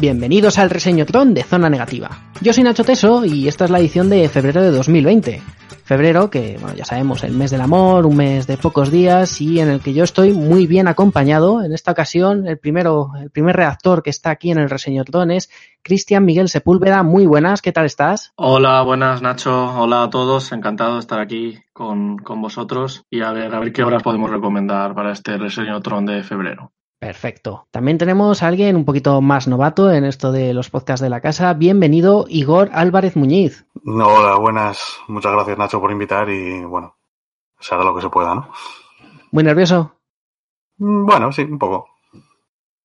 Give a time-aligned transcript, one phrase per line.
[0.00, 2.08] Bienvenidos al reseñotron de Zona Negativa.
[2.40, 5.42] Yo soy Nacho Teso y esta es la edición de febrero de 2020.
[5.82, 9.58] Febrero, que bueno, ya sabemos, el mes del amor, un mes de pocos días y
[9.58, 11.64] en el que yo estoy muy bien acompañado.
[11.64, 15.50] En esta ocasión, el primero, el primer reactor que está aquí en el reseñotron es
[15.82, 17.02] Cristian Miguel Sepúlveda.
[17.02, 18.32] Muy buenas, ¿qué tal estás?
[18.36, 23.32] Hola, buenas Nacho, hola a todos, encantado de estar aquí con, con vosotros y a
[23.32, 26.70] ver, a ver qué horas podemos recomendar para este reseñotron de febrero.
[26.98, 27.68] Perfecto.
[27.70, 31.20] También tenemos a alguien un poquito más novato en esto de los podcasts de la
[31.20, 31.54] casa.
[31.54, 33.66] Bienvenido, Igor Álvarez Muñiz.
[33.84, 34.98] Hola, buenas.
[35.06, 36.96] Muchas gracias, Nacho, por invitar y bueno,
[37.60, 38.50] se hará lo que se pueda, ¿no?
[39.30, 39.94] ¿Muy nervioso?
[40.76, 41.88] Bueno, sí, un poco.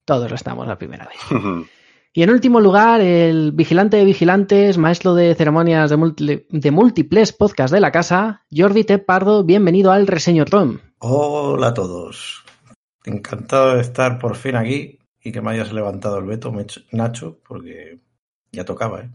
[0.06, 1.42] Todos lo estamos la primera vez.
[2.14, 7.72] y en último lugar, el vigilante de vigilantes, maestro de ceremonias de, de múltiples podcasts
[7.72, 9.00] de la casa, Jordi T.
[9.00, 9.44] Pardo.
[9.44, 10.78] Bienvenido al Reseño Tom.
[11.00, 12.43] Hola a todos.
[13.06, 16.54] Encantado de estar por fin aquí y que me hayas levantado el veto,
[16.92, 18.00] Nacho, porque
[18.52, 19.10] ya tocaba, ¿eh?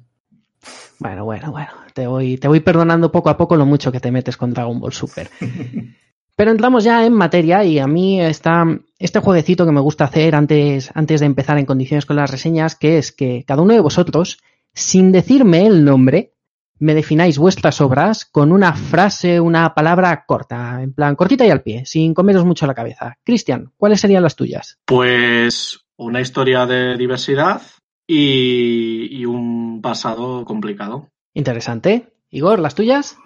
[0.98, 1.70] Bueno, bueno, bueno.
[1.94, 4.80] Te voy, te voy perdonando poco a poco lo mucho que te metes con Dragon
[4.80, 5.30] Ball Super.
[6.36, 8.64] Pero entramos ya en materia y a mí está
[8.98, 12.76] este jueguecito que me gusta hacer antes, antes de empezar en condiciones con las reseñas,
[12.76, 14.38] que es que cada uno de vosotros,
[14.72, 16.34] sin decirme el nombre,
[16.78, 21.62] me defináis vuestras obras con una frase, una palabra corta, en plan cortita y al
[21.62, 23.18] pie, sin comeros mucho la cabeza.
[23.24, 24.78] Cristian, ¿cuáles serían las tuyas?
[24.84, 27.62] Pues una historia de diversidad
[28.06, 31.08] y, y un pasado complicado.
[31.34, 32.12] Interesante.
[32.30, 33.16] Igor, ¿las tuyas?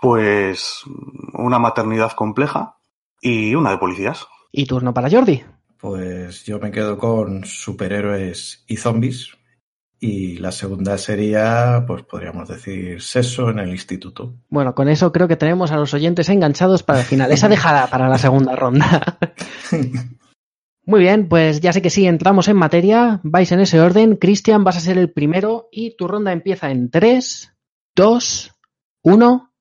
[0.00, 0.82] Pues
[1.32, 2.76] una maternidad compleja
[3.20, 4.26] y una de policías.
[4.52, 5.42] ¿Y turno para Jordi?
[5.78, 9.36] Pues yo me quedo con superhéroes y zombies,
[10.00, 14.34] y la segunda sería, pues podríamos decir, sexo en el instituto.
[14.48, 17.32] Bueno, con eso creo que tenemos a los oyentes enganchados para el final.
[17.32, 19.18] Esa dejada para la segunda ronda.
[20.86, 23.20] Muy bien, pues ya sé que sí, entramos en materia.
[23.22, 24.16] Vais en ese orden.
[24.16, 27.56] Cristian, vas a ser el primero y tu ronda empieza en 3,
[27.94, 28.54] 2,
[29.02, 29.52] 1,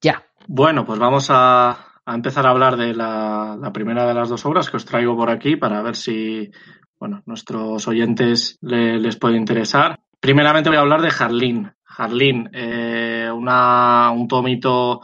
[0.00, 0.26] ya.
[0.46, 4.70] Bueno, pues vamos a, a empezar a hablar de la, primera de las dos obras
[4.70, 6.50] que os traigo por aquí para ver si
[6.98, 9.98] bueno, nuestros oyentes le, les puede interesar.
[10.18, 11.72] Primeramente voy a hablar de Harleen.
[11.84, 15.00] Harleen, eh, un tomito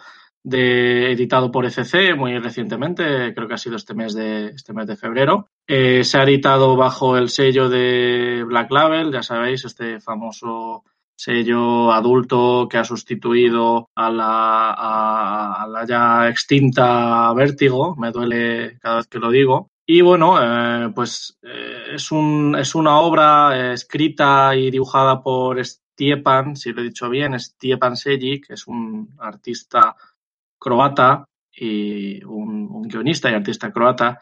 [0.48, 4.96] editado por ECC muy recientemente, creo que ha sido este mes de, este mes de
[4.96, 5.48] febrero.
[5.66, 10.84] Eh, se ha editado bajo el sello de Black Label, ya sabéis, este famoso
[11.16, 18.96] sello adulto que ha sustituido a la, a, la ya extinta Vértigo, me duele cada
[18.96, 19.70] vez que lo digo.
[19.88, 25.64] Y bueno, eh, pues eh, es, un, es una obra eh, escrita y dibujada por
[25.64, 29.96] Stiepan, si lo he dicho bien, Stiepan Sejic, que es un artista
[30.58, 34.18] croata y un, guionista y artista croata.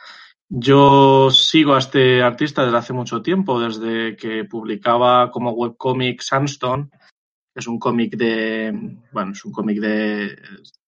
[0.49, 6.91] Yo sigo a este artista desde hace mucho tiempo, desde que publicaba como webcomic Sandstone,
[7.55, 8.73] es un cómic de,
[9.13, 10.37] bueno, es un cómic de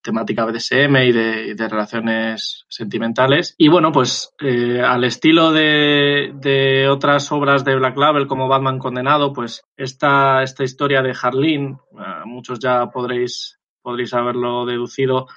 [0.02, 3.54] temática BDSM y de, de, relaciones sentimentales.
[3.56, 8.78] Y bueno, pues eh, al estilo de, de, otras obras de Black Label como Batman
[8.78, 15.28] Condenado, pues esta, esta historia de Harleen, eh, muchos ya podréis, podréis haberlo deducido,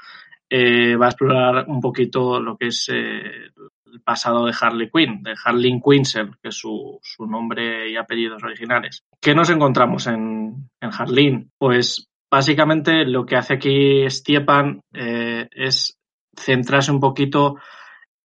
[0.49, 3.51] eh, va a explorar un poquito lo que es eh,
[3.91, 8.43] el pasado de Harley Quinn, de Harleen Quinzel, que es su, su nombre y apellidos
[8.43, 9.03] originales.
[9.21, 11.51] ¿Qué nos encontramos en, en?
[11.57, 15.97] Pues básicamente lo que hace aquí Stiepan eh, es
[16.35, 17.57] centrarse un poquito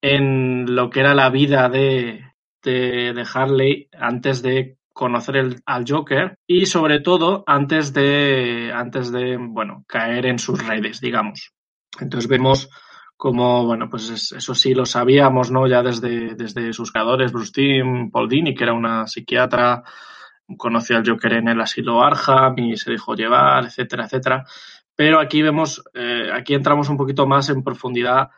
[0.03, 2.25] en lo que era la vida de,
[2.63, 9.11] de, de Harley antes de conocer el, al Joker y sobre todo antes de antes
[9.11, 11.53] de bueno caer en sus redes digamos
[11.99, 12.71] entonces vemos
[13.25, 17.53] como bueno pues es, eso sí lo sabíamos no ya desde desde sus creadores Bruce
[17.53, 19.83] Timm, Paul Dini que era una psiquiatra
[20.59, 24.45] conoció al Joker en el asilo Arkham y se dejó llevar, etcétera, etcétera.
[24.95, 28.29] Pero aquí vemos, eh, aquí entramos un poquito más en profundidad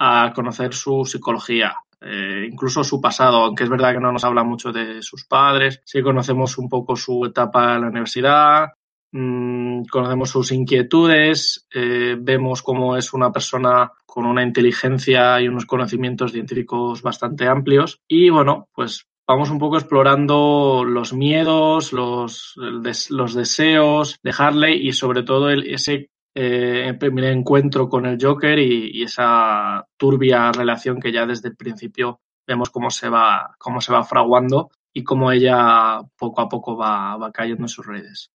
[0.00, 1.76] a conocer su psicología.
[2.06, 5.80] eh, incluso su pasado, aunque es verdad que no nos habla mucho de sus padres,
[5.84, 8.72] sí conocemos un poco su etapa en la universidad,
[9.14, 15.66] mmm, conocemos sus inquietudes, eh, vemos cómo es una persona con una inteligencia y unos
[15.66, 23.34] conocimientos científicos bastante amplios y bueno, pues vamos un poco explorando los miedos, los, los
[23.34, 28.90] deseos de Harley y sobre todo el, ese eh, primer encuentro con el Joker y,
[28.98, 33.92] y, esa turbia relación que ya desde el principio vemos cómo se va, cómo se
[33.92, 38.32] va fraguando y cómo ella poco a poco va, va cayendo en sus redes.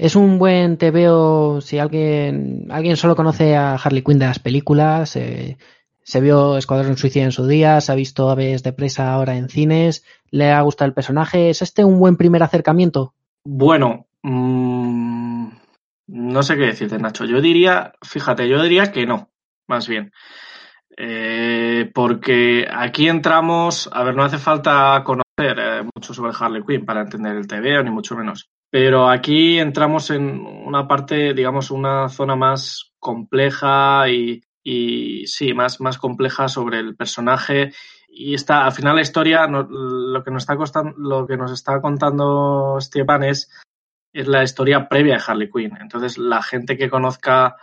[0.00, 5.14] Es un buen TVO si alguien, alguien solo conoce a Harley Quinn de las películas.
[5.16, 5.58] Eh,
[6.02, 9.50] se vio Escuadrón Suicida en su día, se ha visto Aves de Presa ahora en
[9.50, 11.50] cines, le ha gustado el personaje.
[11.50, 13.12] ¿Es este un buen primer acercamiento?
[13.44, 15.48] Bueno, mmm,
[16.06, 17.26] no sé qué decirte, Nacho.
[17.26, 19.28] Yo diría, fíjate, yo diría que no,
[19.66, 20.12] más bien.
[20.96, 26.86] Eh, porque aquí entramos, a ver, no hace falta conocer eh, mucho sobre Harley Quinn
[26.86, 28.48] para entender el TVO, ni mucho menos.
[28.70, 35.80] Pero aquí entramos en una parte, digamos, una zona más compleja y, y sí, más,
[35.80, 37.72] más compleja sobre el personaje.
[38.08, 41.52] Y está, al final la historia, no, lo, que nos está costando, lo que nos
[41.52, 43.50] está contando Stepan es,
[44.12, 45.76] es la historia previa de Harley Quinn.
[45.80, 47.56] Entonces, la gente que conozca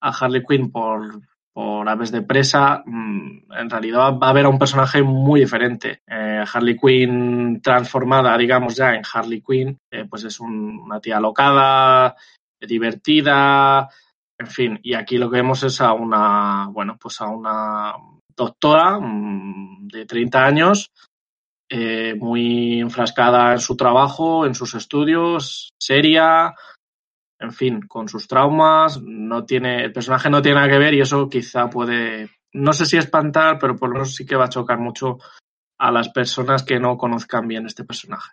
[0.00, 4.58] a Harley Quinn por, por Aves de Presa, en realidad va a ver a un
[4.58, 6.02] personaje muy diferente.
[6.06, 11.20] Eh, Harley Quinn transformada, digamos ya, en Harley Quinn, eh, pues es un, una tía
[11.20, 12.16] locada,
[12.60, 13.88] divertida,
[14.38, 17.94] en fin, y aquí lo que vemos es a una, bueno, pues a una
[18.36, 20.90] doctora mmm, de 30 años,
[21.68, 26.54] eh, muy enfrascada en su trabajo, en sus estudios, seria,
[27.42, 31.00] en fin, con sus traumas, no tiene, el personaje no tiene nada que ver y
[31.00, 34.48] eso quizá puede, no sé si espantar, pero por lo menos sí que va a
[34.48, 35.18] chocar mucho
[35.78, 38.30] a las personas que no conozcan bien este personaje.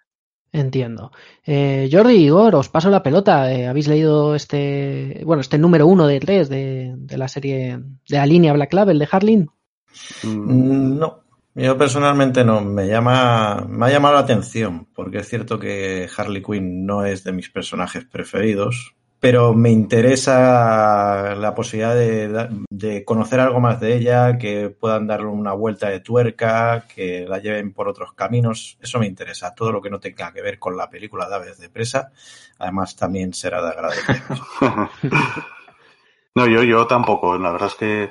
[0.52, 1.12] Entiendo.
[1.46, 3.52] Eh, Jordi, Igor, os paso la pelota.
[3.52, 8.18] Eh, ¿Habéis leído este, bueno, este número uno de tres de, de, la serie, de
[8.18, 9.50] la línea Black Label de Harlin?
[10.24, 11.24] Mm, no,
[11.54, 12.62] yo personalmente no.
[12.62, 17.24] Me llama, me ha llamado la atención porque es cierto que Harley Quinn no es
[17.24, 23.96] de mis personajes preferidos, pero me interesa la posibilidad de, de, conocer algo más de
[23.96, 28.78] ella, que puedan darle una vuelta de tuerca, que la lleven por otros caminos.
[28.82, 29.54] Eso me interesa.
[29.54, 32.12] Todo lo que no tenga que ver con la película de Aves de Presa,
[32.60, 34.22] además también será de agradecer.
[36.36, 37.38] no, yo, yo tampoco.
[37.38, 38.10] La verdad es que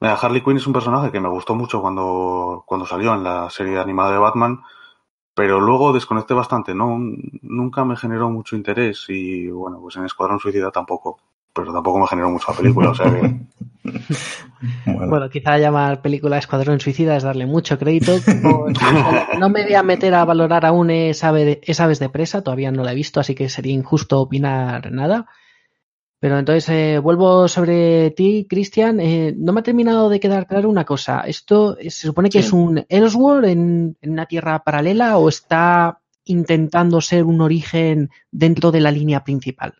[0.00, 3.78] Harley Quinn es un personaje que me gustó mucho cuando, cuando salió en la serie
[3.78, 4.60] animada de Batman
[5.34, 6.98] pero luego desconecté bastante, no
[7.42, 11.18] nunca me generó mucho interés y bueno, pues en Escuadrón Suicida tampoco,
[11.52, 13.40] pero tampoco me generó mucho la película, o sea que...
[14.86, 15.08] bueno.
[15.08, 15.30] bueno.
[15.30, 18.12] quizá llamar película Escuadrón Suicida es darle mucho crédito.
[19.38, 22.82] no me voy a meter a valorar aún esa, esa vez de presa, todavía no
[22.82, 25.26] la he visto, así que sería injusto opinar nada.
[26.20, 29.00] Pero entonces eh, vuelvo sobre ti, Cristian.
[29.00, 31.22] Eh, no me ha terminado de quedar claro una cosa.
[31.22, 32.48] ¿Esto se supone que sí.
[32.48, 38.70] es un Elseworld en, en, una tierra paralela o está intentando ser un origen dentro
[38.70, 39.74] de la línea principal?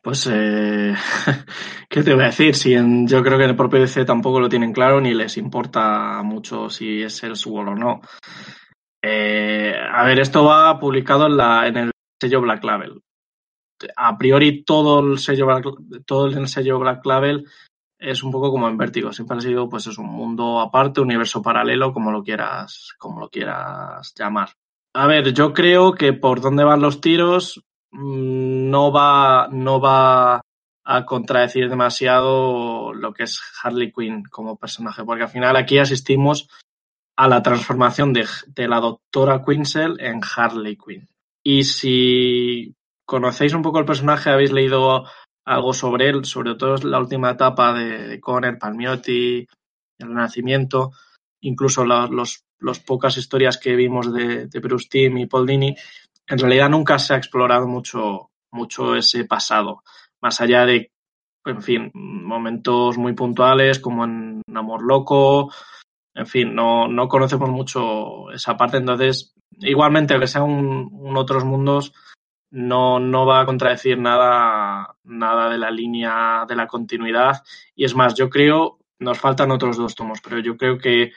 [0.00, 0.94] Pues, eh,
[1.88, 2.54] ¿qué te voy a decir?
[2.54, 5.36] Si en, yo creo que en el propio DC tampoco lo tienen claro ni les
[5.36, 8.00] importa mucho si es Elseworld o no.
[9.02, 13.02] Eh, a ver, esto va publicado en, la, en el sello Black Label
[13.96, 15.66] a priori todo el sello Black,
[16.06, 17.46] todo el sello Black Label
[17.98, 21.42] es un poco como en Vértigo, siempre ha sido pues es un mundo aparte, universo
[21.42, 24.50] paralelo, como lo quieras, como lo quieras llamar.
[24.94, 30.40] A ver, yo creo que por dónde van los tiros mmm, no va no va
[30.84, 36.48] a contradecir demasiado lo que es Harley Quinn como personaje, porque al final aquí asistimos
[37.16, 41.08] a la transformación de, de la doctora Quinzel en Harley Quinn.
[41.42, 42.74] Y si
[43.06, 45.04] conocéis un poco el personaje, habéis leído
[45.44, 49.46] algo sobre él, sobre todo la última etapa de, de Conner, Palmiotti,
[49.98, 50.92] el Renacimiento,
[51.42, 55.76] incluso los, los, los, pocas historias que vimos de, de y Paul Dini,
[56.26, 59.82] en realidad nunca se ha explorado mucho, mucho ese pasado,
[60.22, 60.90] más allá de,
[61.44, 65.52] en fin, momentos muy puntuales como en Amor Loco,
[66.14, 71.44] en fin, no, no conocemos mucho esa parte, entonces, igualmente, que sean un, un otros
[71.44, 71.92] mundos,
[72.54, 77.42] no, no va a contradecir nada, nada de la línea de la continuidad.
[77.74, 81.10] Y es más, yo creo, nos faltan otros dos tomos, pero yo creo que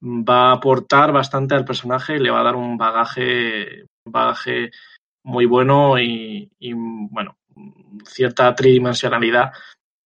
[0.00, 4.70] va a aportar bastante al personaje y le va a dar un bagaje, bagaje
[5.24, 7.36] muy bueno y, y, bueno,
[8.04, 9.50] cierta tridimensionalidad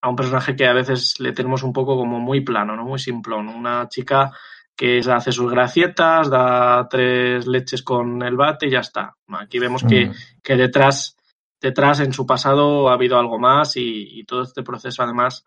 [0.00, 2.84] a un personaje que a veces le tenemos un poco como muy plano, ¿no?
[2.84, 3.48] Muy simplón.
[3.48, 4.32] Una chica
[4.76, 9.14] que hace sus gracietas, da tres leches con el bate y ya está.
[9.28, 10.12] Aquí vemos que, Mm.
[10.42, 11.16] que detrás,
[11.60, 15.44] detrás en su pasado ha habido algo más y, y todo este proceso además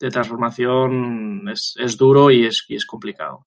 [0.00, 3.46] de transformación es, es duro y es, y es complicado.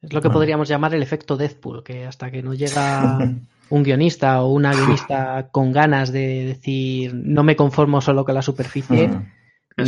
[0.00, 0.38] Es lo que Bueno.
[0.38, 3.18] podríamos llamar el efecto Deadpool, que hasta que no llega
[3.70, 8.42] un guionista o una guionista con ganas de decir no me conformo solo con la
[8.42, 9.32] superficie, Mm.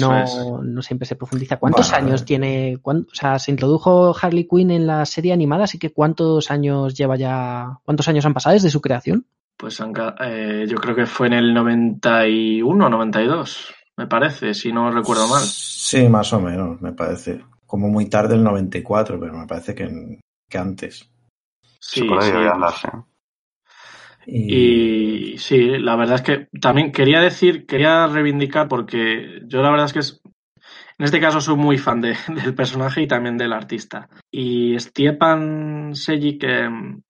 [0.00, 0.36] No, es.
[0.62, 1.58] no siempre se profundiza.
[1.58, 2.78] ¿Cuántos Bueno, años tiene?
[2.80, 6.94] cuán- o sea, se introdujo Harley Quinn en la serie animada, así que ¿cuántos años
[6.94, 7.78] lleva ya?
[7.84, 9.26] ¿Cuántos años han pasado desde su creación?
[9.56, 9.80] Pues
[10.20, 15.28] eh, yo creo que fue en el 91 o 92, me parece, si no recuerdo
[15.28, 15.42] mal.
[15.44, 17.44] Sí, más o menos, me parece.
[17.66, 20.18] Como muy tarde el 94, pero me parece que,
[20.48, 21.08] que antes.
[21.78, 22.32] Sí, Sí, por ahí sí.
[22.32, 22.88] debe andarse.
[24.26, 29.86] Y, sí, la verdad es que también quería decir, quería reivindicar, porque yo la verdad
[29.86, 30.20] es que es,
[30.98, 34.08] en este caso soy muy fan de- del personaje y también del artista.
[34.30, 37.02] Y Stiepan Sejic, que mm,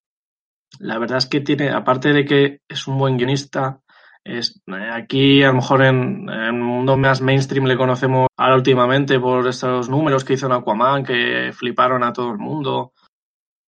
[0.80, 3.80] la verdad es que tiene, aparte de que es un buen guionista,
[4.24, 8.54] es, eh, aquí a lo mejor en, en el mundo más mainstream le conocemos ahora
[8.54, 12.92] últimamente por estos números que hizo en Aquaman, que fliparon a todo el mundo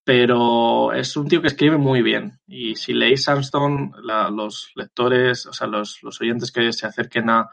[0.05, 2.39] pero es un tío que escribe muy bien.
[2.47, 7.31] Y si leéis Sandstone, la- los lectores, o sea, los, los oyentes que se acerquen
[7.31, 7.49] a,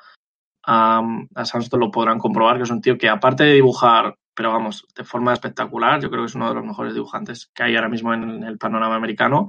[0.65, 4.85] a, a lo podrán comprobar, que es un tío que aparte de dibujar, pero vamos,
[4.95, 7.89] de forma espectacular, yo creo que es uno de los mejores dibujantes que hay ahora
[7.89, 9.47] mismo en el panorama americano,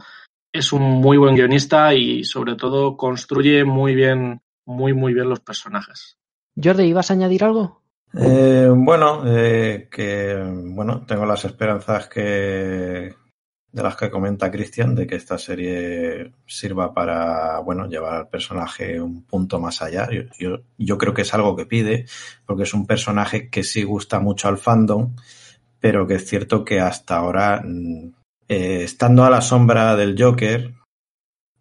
[0.52, 5.40] es un muy buen guionista y sobre todo construye muy bien, muy, muy bien los
[5.40, 6.18] personajes.
[6.62, 7.82] Jordi, ¿ibas a añadir algo?
[8.14, 13.14] Eh, bueno, eh, que bueno, tengo las esperanzas que
[13.73, 19.00] de las que comenta Cristian de que esta serie sirva para bueno llevar al personaje
[19.00, 20.09] un punto más allá.
[20.38, 22.07] Yo, yo, creo que es algo que pide,
[22.45, 25.16] porque es un personaje que sí gusta mucho al fandom,
[25.81, 28.12] pero que es cierto que hasta ahora, mm,
[28.49, 30.75] eh, estando a la sombra del Joker,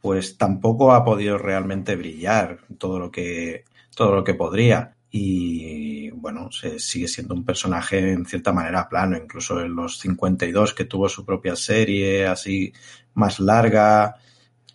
[0.01, 3.65] pues tampoco ha podido realmente brillar todo lo que
[3.95, 9.17] todo lo que podría y bueno, se sigue siendo un personaje en cierta manera plano,
[9.17, 12.71] incluso en los 52 que tuvo su propia serie así
[13.13, 14.15] más larga,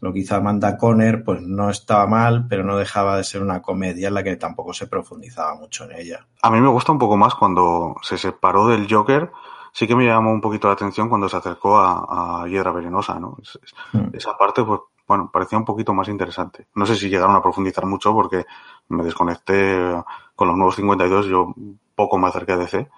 [0.01, 3.63] lo que hizo Amanda Conner, pues no estaba mal, pero no dejaba de ser una
[3.63, 6.27] comedia en la que tampoco se profundizaba mucho en ella.
[6.43, 9.31] A mí me gusta un poco más cuando se separó del Joker.
[9.73, 13.19] Sí que me llamó un poquito la atención cuando se acercó a, a Hiedra Venenosa,
[13.19, 13.37] ¿no?
[13.43, 14.15] Es- es- Mm.
[14.15, 16.67] esa parte, pues, bueno, parecía un poquito más interesante.
[16.75, 18.45] No sé si llegaron a profundizar mucho porque
[18.89, 19.55] me desconecté
[19.91, 20.03] eh,
[20.35, 21.55] con los nuevos 52, yo
[21.95, 22.89] poco me acerqué a DC.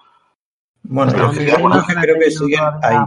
[0.83, 1.45] Bueno, Pero que-
[2.01, 2.97] creo que siguen ahí.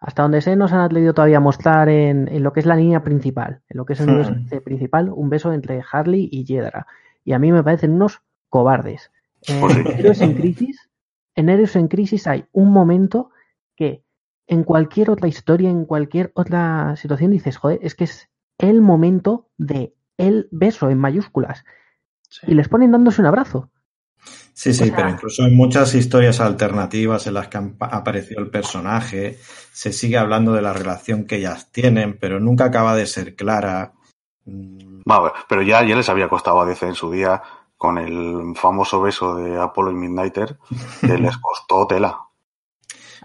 [0.00, 2.76] hasta donde sé, nos han atrevido todavía a mostrar en, en lo que es la
[2.76, 4.14] línea principal, en lo que es el Hmm.
[4.20, 6.86] universo principal, un beso entre Harley y Yedra.
[7.24, 9.10] Y a mí me parecen unos cobardes.
[9.46, 9.82] En Pues sí.
[9.98, 10.90] Héroes en Crisis,
[11.34, 13.30] en Héroes en Crisis hay un momento
[13.76, 14.04] que
[14.46, 19.48] en cualquier otra historia, en cualquier otra situación, dices, joder, es que es el momento
[19.56, 21.64] de el beso en mayúsculas.
[22.28, 22.46] Sí.
[22.48, 23.70] Y les ponen dándose un abrazo.
[24.54, 27.86] Sí, sí, O sea- pero incluso en muchas historias alternativas en las que han pa-
[27.86, 29.38] aparecido el personaje,
[29.72, 33.92] se sigue hablando de la relación que ellas tienen, pero nunca acaba de ser clara.
[34.46, 37.42] Mm, Vale, pero ya, ya les había costado a DC en su día
[37.76, 40.56] con el famoso beso de Apollo y Midnighter,
[41.00, 42.20] que les costó tela.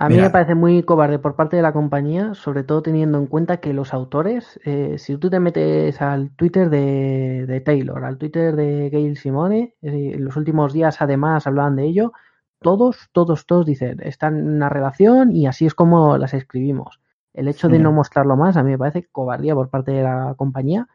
[0.01, 0.24] A mí Mira.
[0.24, 3.74] me parece muy cobarde por parte de la compañía, sobre todo teniendo en cuenta que
[3.74, 8.89] los autores, eh, si tú te metes al Twitter de, de Taylor, al Twitter de
[8.89, 12.13] Gail Simone, eh, en los últimos días además hablaban de ello,
[12.62, 17.01] todos, todos, todos dicen, están en una relación y así es como las escribimos.
[17.34, 17.84] El hecho de Mm.
[17.84, 20.88] no mostrarlo más a mí me parece cobardía por parte de la compañía,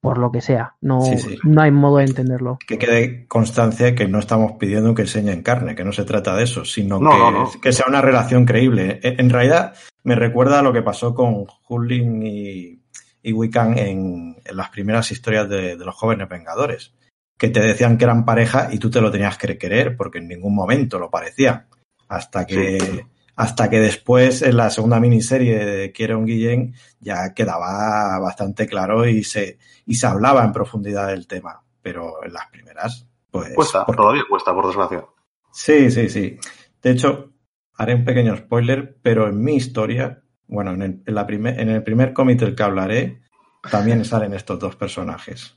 [0.00, 0.76] por lo que sea.
[0.80, 1.38] No, Sí, sí.
[1.44, 2.58] no hay modo de entenderlo.
[2.66, 6.44] Que quede constancia que no estamos pidiendo que enseñen carne, que no se trata de
[6.44, 7.50] eso, sino No, que, no, no.
[7.60, 9.00] que sea una relación creíble.
[9.02, 9.74] E- En realidad,
[10.04, 12.80] me recuerda a lo que pasó con Hulling y,
[13.22, 16.94] y Wiccan en, en las primeras historias de, de los jóvenes Vengadores,
[17.38, 20.28] que te decían que eran pareja y tú te lo tenías que creer, porque en
[20.28, 21.66] ningún momento lo parecía.
[22.08, 23.00] Hasta que, Sí.
[23.36, 29.22] Hasta que después, en la segunda miniserie de Kieron Guillén, ya quedaba bastante claro y
[29.24, 31.62] se, y se hablaba en profundidad del tema.
[31.82, 33.52] Pero en las primeras, pues.
[33.54, 35.04] Cuesta, porque- todavía cuesta, por desgracia.
[35.52, 36.38] Sí, sí, sí.
[36.82, 37.32] De hecho,
[37.74, 41.68] haré un pequeño spoiler, pero en mi historia, bueno, en el, en la primer, en
[41.68, 43.22] el primer cómic del que hablaré,
[43.70, 45.56] también salen estos dos personajes.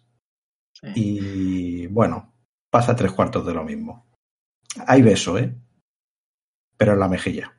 [0.74, 0.88] Sí.
[0.96, 2.34] Y bueno,
[2.70, 4.08] pasa tres cuartos de lo mismo.
[4.86, 5.56] Hay beso, ¿eh?
[6.78, 7.54] Pero en la mejilla.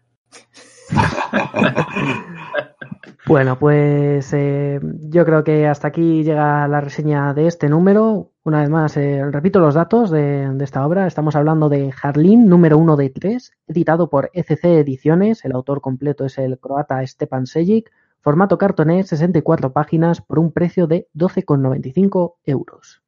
[3.27, 8.33] Bueno, pues eh, yo creo que hasta aquí llega la reseña de este número.
[8.43, 11.07] Una vez más, eh, repito los datos de, esta obra.
[11.07, 15.45] Estamos hablando de Harlín, número uno de tres, editado por ECC Ediciones.
[15.45, 17.93] El autor completo es el croata Stepan Sejic.
[18.21, 23.01] Formato cartonés, 64 páginas, por un precio de 12,95 euros.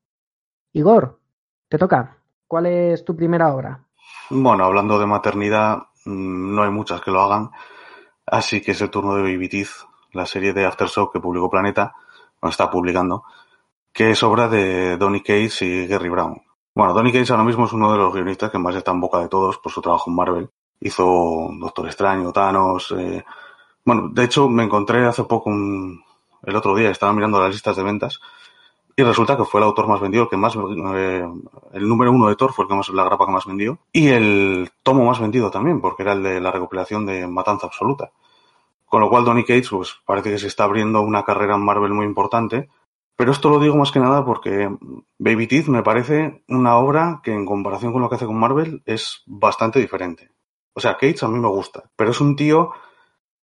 [0.73, 1.19] Igor,
[1.69, 2.19] te toca.
[2.47, 3.87] ¿Cuál es tu primera obra?
[4.31, 7.51] Bueno, hablando de maternidad, no hay muchas que lo hagan.
[8.27, 9.71] Así que es el turno de Baby Teeth,
[10.13, 11.95] la serie de Aftershock que publicó Planeta,
[12.41, 13.25] o está publicando
[13.93, 16.41] que es obra de Donny Cates y Gary Brown.
[16.75, 19.19] Bueno, Donny Cates ahora mismo es uno de los guionistas que más está en boca
[19.19, 20.51] de todos por su trabajo en Marvel.
[20.81, 22.95] Hizo Doctor Extraño, Thanos.
[22.99, 23.23] Eh...
[23.85, 26.03] Bueno, de hecho, me encontré hace poco, un...
[26.43, 28.21] el otro día, estaba mirando las listas de ventas
[28.97, 31.27] y resulta que fue el autor más vendido, que más, eh,
[31.73, 34.09] el número uno de Thor fue el que más, la grapa que más vendió y
[34.09, 38.13] el tomo más vendido también, porque era el de la recopilación de Matanza Absoluta.
[38.87, 41.95] Con lo cual, Donny Cates, pues parece que se está abriendo una carrera en Marvel
[41.95, 42.69] muy importante
[43.17, 44.69] pero esto lo digo más que nada porque
[45.19, 48.83] Baby Teeth me parece una obra que en comparación con lo que hace con Marvel
[48.87, 50.31] es bastante diferente.
[50.73, 52.73] O sea, Cates a mí me gusta, pero es un tío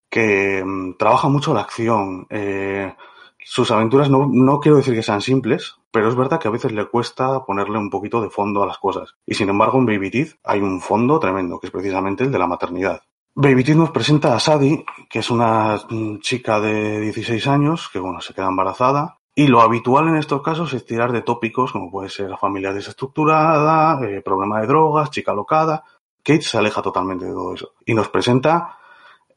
[0.10, 2.26] que mm, trabaja mucho la acción.
[2.30, 2.94] Eh,
[3.44, 6.72] sus aventuras no, no quiero decir que sean simples, pero es verdad que a veces
[6.72, 9.16] le cuesta ponerle un poquito de fondo a las cosas.
[9.26, 12.40] Y sin embargo, en Baby Teeth hay un fondo tremendo, que es precisamente el de
[12.40, 13.02] la maternidad.
[13.36, 15.80] Baby Teeth nos presenta a Sadie, que es una
[16.22, 20.74] chica de 16 años, que bueno, se queda embarazada, y lo habitual en estos casos
[20.74, 25.34] es tirar de tópicos como puede ser la familia desestructurada, eh, problema de drogas, chica
[25.34, 25.84] locada.
[26.22, 28.78] Kate se aleja totalmente de todo eso y nos presenta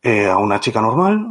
[0.02, 1.28] eh, a una chica normal,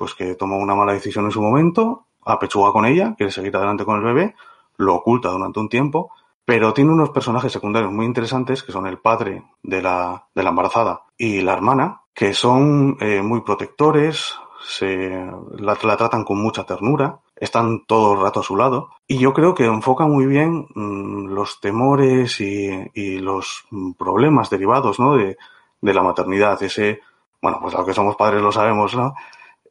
[0.00, 3.84] pues que tomó una mala decisión en su momento, apechuga con ella, quiere seguir adelante
[3.84, 4.34] con el bebé,
[4.78, 6.10] lo oculta durante un tiempo,
[6.46, 10.48] pero tiene unos personajes secundarios muy interesantes que son el padre de la, de la
[10.48, 15.22] embarazada y la hermana, que son eh, muy protectores, se
[15.58, 19.34] la, la, tratan con mucha ternura, están todo el rato a su lado y yo
[19.34, 23.66] creo que enfoca muy bien mmm, los temores y, y, los
[23.98, 25.16] problemas derivados ¿no?
[25.16, 25.36] de,
[25.82, 27.00] de, la maternidad, ese,
[27.42, 29.14] bueno, pues lo que somos padres lo sabemos, ¿no?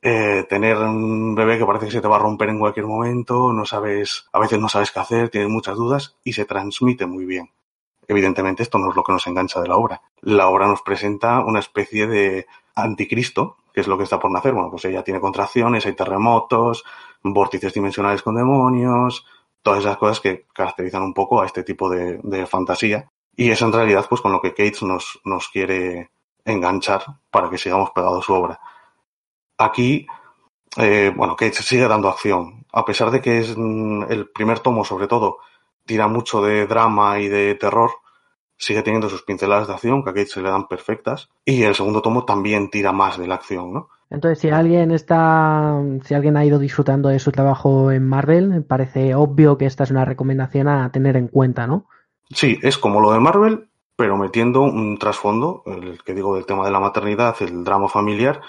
[0.01, 3.51] Eh, tener un bebé que parece que se te va a romper en cualquier momento,
[3.51, 7.25] no sabes, a veces no sabes qué hacer, tienes muchas dudas y se transmite muy
[7.25, 7.51] bien.
[8.07, 10.01] Evidentemente esto no es lo que nos engancha de la obra.
[10.21, 14.53] La obra nos presenta una especie de anticristo, que es lo que está por nacer.
[14.53, 16.85] Bueno, pues ella tiene contracciones, hay terremotos,
[17.21, 19.25] vórtices dimensionales con demonios,
[19.61, 23.09] todas esas cosas que caracterizan un poco a este tipo de, fantasía.
[23.35, 26.09] Y es en realidad pues con lo que Cates nos, nos quiere
[26.45, 28.59] enganchar para que sigamos pegados a su obra.
[29.59, 30.07] Aquí,
[30.77, 32.65] eh, bueno, Cates sigue dando acción.
[32.71, 35.39] A pesar de que es mm, el primer tomo, sobre todo,
[35.85, 37.91] tira mucho de drama y de terror,
[38.57, 41.75] sigue teniendo sus pinceladas de acción, que a Kate se le dan perfectas, y el
[41.75, 43.89] segundo tomo también tira más de la acción, ¿no?
[44.09, 49.13] Entonces, si alguien está, si alguien ha ido disfrutando de su trabajo en Marvel, parece
[49.13, 51.85] obvio que esta es una recomendación a tener en cuenta, ¿no?
[52.31, 56.65] Sí, es como lo de Marvel, pero metiendo un trasfondo, el que digo del tema
[56.65, 58.41] de la maternidad, el drama familiar,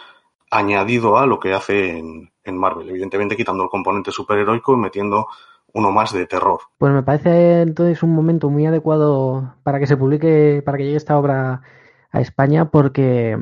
[0.50, 5.26] añadido a lo que hace en, en Marvel, evidentemente quitando el componente superheroico y metiendo
[5.72, 6.60] uno más de terror.
[6.78, 10.96] Pues me parece entonces un momento muy adecuado para que se publique, para que llegue
[10.96, 11.62] esta obra
[12.10, 13.38] a España, porque,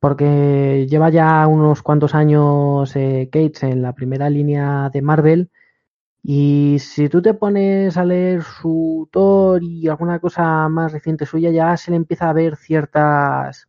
[0.00, 5.50] porque lleva ya unos cuantos años eh, Cates en la primera línea de Marvel.
[6.24, 11.50] Y si tú te pones a leer su Thor y alguna cosa más reciente suya,
[11.50, 13.68] ya se le empieza a ver ciertas,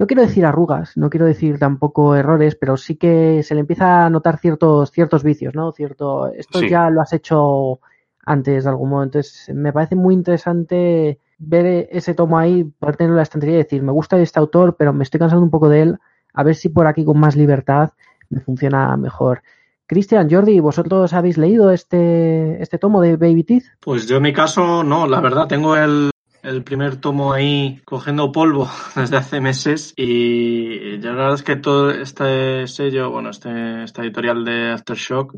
[0.00, 4.06] no quiero decir arrugas, no quiero decir tampoco errores, pero sí que se le empieza
[4.06, 5.72] a notar ciertos, ciertos vicios, ¿no?
[5.72, 6.70] Cierto, esto sí.
[6.70, 7.80] ya lo has hecho
[8.24, 9.02] antes de algún modo.
[9.02, 13.62] Entonces, me parece muy interesante ver ese tomo ahí, poder tenerlo en la estantería y
[13.62, 15.98] decir, me gusta este autor, pero me estoy cansando un poco de él,
[16.32, 17.90] a ver si por aquí con más libertad
[18.30, 19.42] me funciona mejor.
[19.86, 23.64] Cristian, Jordi, ¿vosotros habéis leído este, este tomo de Baby Teeth?
[23.80, 26.10] Pues yo en mi caso no, la verdad, tengo el,
[26.42, 31.90] el primer tomo ahí cogiendo polvo desde hace meses y la verdad es que todo
[31.90, 35.36] este sello, bueno, este, esta editorial de Aftershock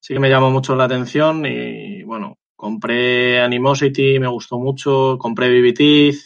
[0.00, 5.72] sí que me llamó mucho la atención y bueno, compré Animosity, me gustó mucho, compré
[5.72, 6.16] Teeth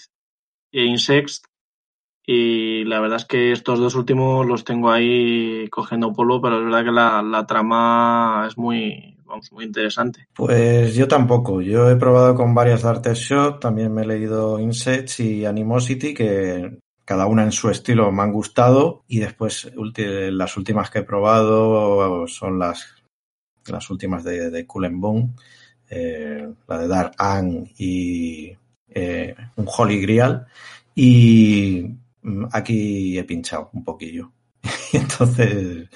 [0.73, 1.43] e Insects
[2.27, 6.65] y la verdad es que estos dos últimos los tengo ahí cogiendo polvo, pero es
[6.65, 9.16] verdad que la, la trama es muy,
[9.53, 10.29] muy interesante.
[10.35, 11.61] Pues yo tampoco.
[11.61, 16.15] Yo he probado con varias de Arte Shot, también me he leído Insects y Animosity,
[16.15, 19.05] que cada una en su estilo me han gustado.
[19.09, 22.87] Y después las últimas que he probado son las,
[23.67, 24.67] las últimas de, de
[25.89, 28.57] eh, la de Dark Anne y
[28.89, 30.47] eh, un Holy Grial.
[30.95, 31.87] Y
[32.53, 34.33] aquí he pinchado un poquillo.
[34.93, 35.89] Entonces,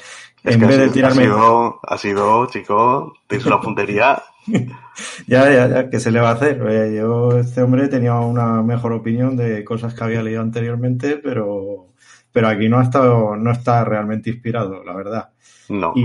[0.42, 1.22] Es en vez de tirarme...
[1.22, 4.22] ha sido, ha sido, chico, tienes una puntería.
[5.26, 6.62] ya, ya, ya, ¿qué se le va a hacer?
[6.68, 11.88] Eh, Yo, este hombre, tenía una mejor opinión de cosas que había leído anteriormente, pero,
[12.33, 15.31] pero aquí no ha estado, no está realmente inspirado, la verdad.
[15.68, 15.92] No.
[15.94, 16.05] Y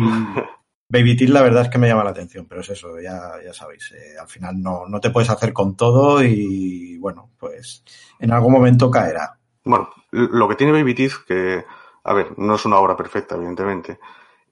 [0.88, 3.54] Baby Teeth, la verdad es que me llama la atención, pero es eso, ya, ya
[3.54, 7.84] sabéis, eh, al final no, no te puedes hacer con todo y bueno, pues
[8.20, 9.40] en algún momento caerá.
[9.64, 11.66] Bueno, lo que tiene Baby Teeth, que,
[12.06, 14.00] a ver, no es una obra perfecta, evidentemente.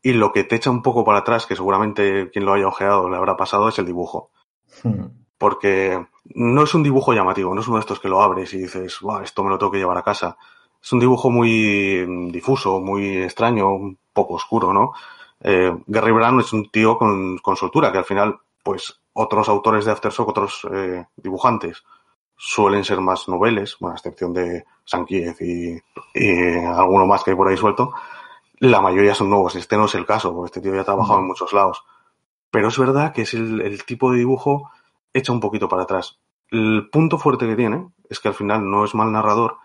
[0.01, 3.09] Y lo que te echa un poco para atrás, que seguramente quien lo haya ojeado
[3.09, 4.31] le habrá pasado, es el dibujo.
[4.83, 5.05] Hmm.
[5.37, 8.57] Porque no es un dibujo llamativo, no es uno de estos que lo abres y
[8.57, 10.35] dices, "Buah, esto me lo tengo que llevar a casa.
[10.81, 14.93] Es un dibujo muy difuso, muy extraño, un poco oscuro, ¿no?
[15.39, 19.85] Eh, Gary Brown es un tío con, con soltura, que al final, pues, otros autores
[19.85, 21.83] de Aftershock, otros eh, dibujantes,
[22.35, 25.79] suelen ser más noveles, bueno, a excepción de Sankiez y,
[26.13, 27.93] y alguno más que hay por ahí suelto.
[28.59, 29.55] La mayoría son nuevos.
[29.55, 31.83] Este no es el caso, porque este tío ya ha trabajado en muchos lados.
[32.51, 34.69] Pero es verdad que es el, el tipo de dibujo
[35.13, 36.19] echa un poquito para atrás.
[36.49, 39.57] El punto fuerte que tiene es que al final no es mal narrador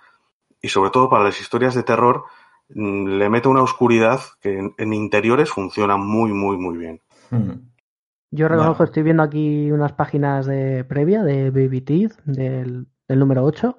[0.61, 2.25] y sobre todo para las historias de terror
[2.71, 7.01] mm, le mete una oscuridad que en, en interiores funciona muy, muy, muy bien.
[7.31, 7.69] Hmm.
[8.31, 8.85] Yo reconozco, Bueno.
[8.89, 13.77] estoy viendo aquí unas páginas de previa de Baby Teeth, del, del número 8.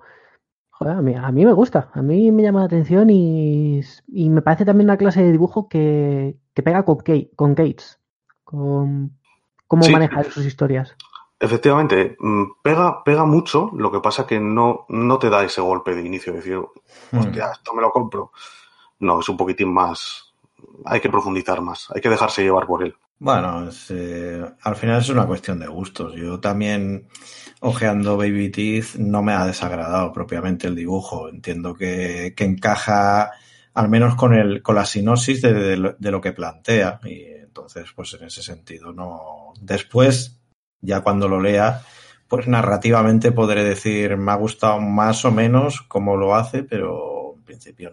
[0.80, 4.30] Joder, a mí, a mí me gusta, a mí me llama la atención y, y
[4.30, 8.00] me parece también una clase de dibujo que, que pega con, Kate, con Gates,
[8.46, 9.12] con
[9.68, 9.92] cómo Sí.
[9.92, 10.96] maneja sus historias.
[11.38, 15.94] Efectivamente, mm, pega, pega mucho, lo que pasa que no, no te da ese golpe
[15.94, 16.58] de inicio, de decir,
[17.12, 17.18] Hmm.
[17.20, 18.32] hostia, esto me lo compro.
[19.00, 20.34] No, es un poquitín más,
[20.86, 22.96] hay que profundizar más, hay que dejarse llevar por él.
[23.21, 26.15] Bueno, eh, al final es una cuestión de gustos.
[26.15, 27.08] Yo también,
[27.60, 31.27] ojeando Baby Teeth, no me ha desagradado propiamente el dibujo.
[31.29, 33.32] Entiendo que, que encaja
[33.73, 36.99] al menos con, el, con la sinopsis de, de lo, de lo que plantea.
[37.03, 39.53] Y entonces, pues en ese sentido, no.
[39.60, 40.39] Después,
[40.79, 41.82] ya cuando lo lea,
[42.29, 47.43] pues narrativamente podré decir, me ha gustado más o menos cómo lo hace, pero en
[47.43, 47.91] principio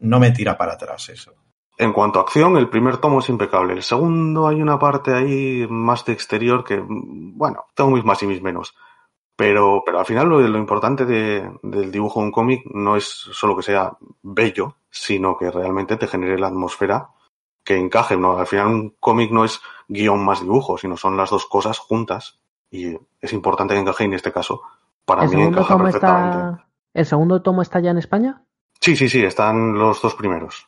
[0.00, 1.34] no me tira para atrás eso.
[1.80, 3.72] En cuanto a acción, el primer tomo es impecable.
[3.72, 8.26] El segundo hay una parte ahí más de exterior que, bueno, tengo mis más y
[8.26, 8.74] mis menos.
[9.34, 13.04] Pero, pero al final lo, lo importante de- del dibujo de un cómic no es
[13.06, 17.08] solo que sea bello, sino que realmente te genere la atmósfera
[17.64, 18.18] que encaje.
[18.18, 18.36] ¿no?
[18.36, 22.40] Al final un cómic no es guion más dibujo, sino son las dos cosas juntas.
[22.70, 24.60] Y es importante que encaje en este caso.
[25.06, 26.36] Para ¿El mí encaja perfectamente.
[26.36, 28.42] está, ¿El segundo tomo está ya en España?
[28.78, 30.66] Sí, sí, sí, están los dos primeros.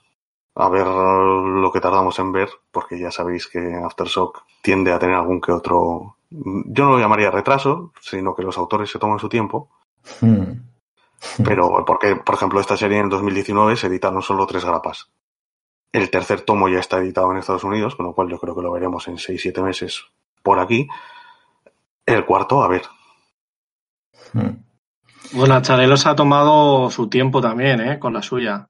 [0.55, 5.17] A ver lo que tardamos en ver, porque ya sabéis que Aftershock tiende a tener
[5.17, 6.17] algún que otro.
[6.31, 9.71] Yo no lo llamaría retraso, sino que los autores se toman su tiempo.
[10.21, 10.61] Hmm.
[11.45, 15.11] Pero, porque, por ejemplo, esta serie en 2019 se editaron solo tres grapas.
[15.93, 18.63] El tercer tomo ya está editado en Estados Unidos, con lo cual yo creo que
[18.63, 20.05] lo veremos en 6-7 meses
[20.43, 20.89] por aquí.
[22.05, 22.83] El cuarto, a ver.
[24.33, 24.63] Hmm.
[25.33, 27.99] Bueno, Charelo se ha tomado su tiempo también, ¿eh?
[27.99, 28.69] Con la suya.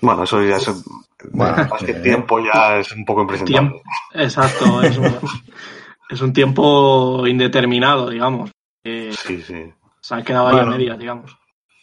[0.00, 0.84] Bueno, eso ya es.
[1.32, 3.68] Bueno, más que tiempo ya es un poco impresentable.
[3.70, 3.82] Tiempo.
[4.12, 5.14] Exacto, es un,
[6.10, 8.50] es un tiempo indeterminado, digamos.
[8.84, 9.72] Eh, Sí, sí.
[10.00, 10.72] se ha quedado ahí a Bueno.
[10.72, 11.36] medias, digamos.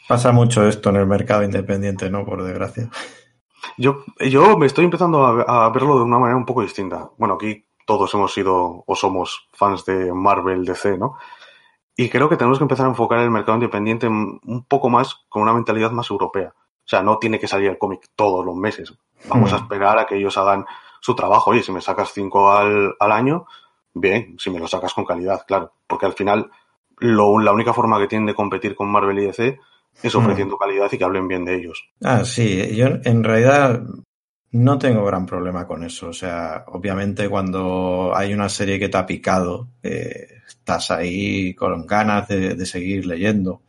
[0.08, 2.26] Pasa mucho esto en el mercado independiente, ¿no?
[2.26, 2.90] Por desgracia.
[3.78, 7.10] Yo, yo me estoy empezando a, a verlo de una manera un poco distinta.
[7.18, 11.18] Bueno, aquí todos hemos sido o somos fans de Marvel, DC, ¿no?
[11.96, 15.44] Y creo que tenemos que empezar a enfocar el mercado independiente un poco más con
[15.44, 16.54] una mentalidad más europea.
[16.92, 18.94] O sea, no tiene que salir el cómic todos los meses.
[19.30, 19.64] Vamos a Hmm.
[19.64, 20.66] esperar a que ellos hagan
[21.00, 21.52] su trabajo.
[21.52, 23.46] Oye, si me sacas cinco al, al año,
[23.94, 25.72] bien, si me lo sacas con calidad, claro.
[25.88, 26.52] Porque al final,
[26.98, 29.58] lo, la única forma que tienen de competir con Marvel y DC
[30.04, 31.82] es ofreciendo calidad y que hablen bien de ellos.
[32.04, 33.82] Ah, sí, yo en realidad
[34.52, 36.10] no tengo gran problema con eso.
[36.10, 41.88] O sea, obviamente cuando hay una serie que te ha picado, eh, estás ahí con
[41.88, 43.62] ganas de, de seguir leyendo.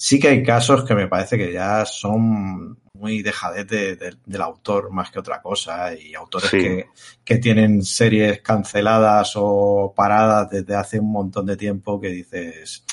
[0.00, 4.42] Sí que hay casos que me parece que ya son muy dejadez de- de- del
[4.42, 6.58] autor más que otra cosa y autores Sí.
[6.58, 6.86] que,
[7.24, 12.84] que tienen series canceladas o paradas desde hace un montón de tiempo que dices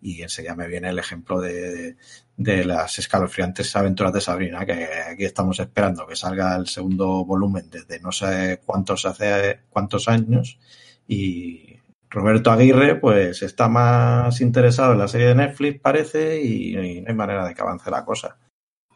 [0.00, 1.96] y enseguida me viene el ejemplo de,
[2.36, 7.68] de las escalofriantes aventuras de Sabrina, que aquí estamos esperando que salga el segundo volumen
[7.70, 10.58] desde no sé cuántos hace cuántos años
[11.06, 11.73] y
[12.14, 17.08] Roberto Aguirre pues está más interesado en la serie de Netflix parece y, y no
[17.10, 18.38] hay manera de que avance la cosa.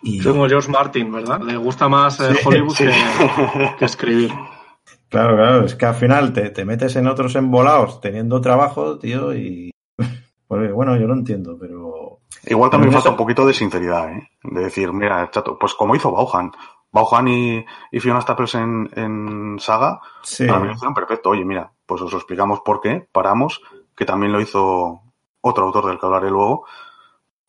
[0.02, 1.40] Y Como George Martin, ¿verdad?
[1.40, 2.84] Le gusta más eh, Sí, Hollywood sí.
[2.86, 4.32] Que, que escribir.
[5.08, 9.34] claro, claro, es que al final te, te metes en otros embolados teniendo trabajo, tío,
[9.34, 9.70] y
[10.46, 14.28] pues, bueno, yo lo entiendo, pero Igual también falta eso- un poquito de sinceridad, ¿eh?
[14.44, 16.52] De decir, mira, chato, pues como hizo Bauhan,
[16.92, 20.46] Bauhan y, y Fiona Staples en, en Saga, Sí.
[20.46, 21.30] para mí lo hicieron perfecto.
[21.30, 23.60] Oye, mira, pues os explicamos por qué, paramos,
[23.96, 25.00] que también lo hizo
[25.40, 26.64] otro autor del que hablaré luego,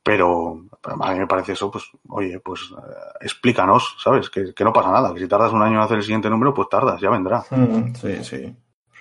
[0.02, 4.30] pero a mí me parece eso, pues, oye, pues eh, explícanos, ¿sabes?
[4.30, 6.54] Que, que no pasa nada, que si tardas un año en hacer el siguiente número,
[6.54, 7.43] pues tardas, ya vendrá.
[7.52, 8.56] Mm, Sí, sí,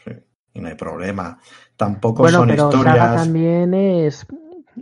[0.05, 0.12] sí.
[0.55, 1.38] Y no hay problema.
[1.77, 3.14] Tampoco Bueno, son pero Saga historias.
[3.14, 4.27] también es,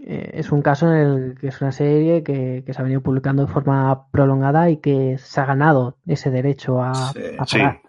[0.03, 3.03] eh, es un caso en el que es una serie que, que se ha venido
[3.03, 7.59] publicando de forma prolongada y que se ha ganado ese derecho a, Sí, a Sí,
[7.59, 7.81] parar.
[7.83, 7.86] sí,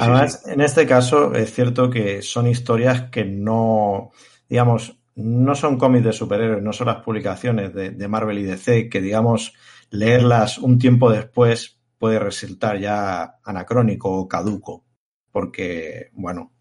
[0.00, 4.10] Además, en este caso es cierto que son historias que no,
[4.48, 9.00] digamos, no son cómics de superhéroes, no son las publicaciones de, Marvel y DC, que
[9.00, 9.52] digamos,
[9.90, 14.84] leerlas un tiempo después puede resultar ya anacrónico o caduco,
[15.30, 16.52] porque, bueno,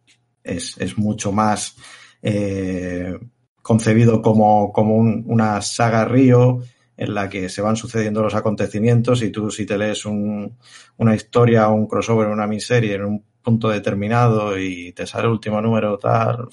[0.44, 1.76] es, es mucho más
[2.22, 3.18] eh,
[3.62, 6.60] concebido como, como un- una saga río
[6.98, 10.58] en la que se van sucediendo los acontecimientos y tú si te lees un,
[10.98, 15.32] una historia o un crossover, una miniserie en un punto determinado y te sale el
[15.32, 16.48] último número tal,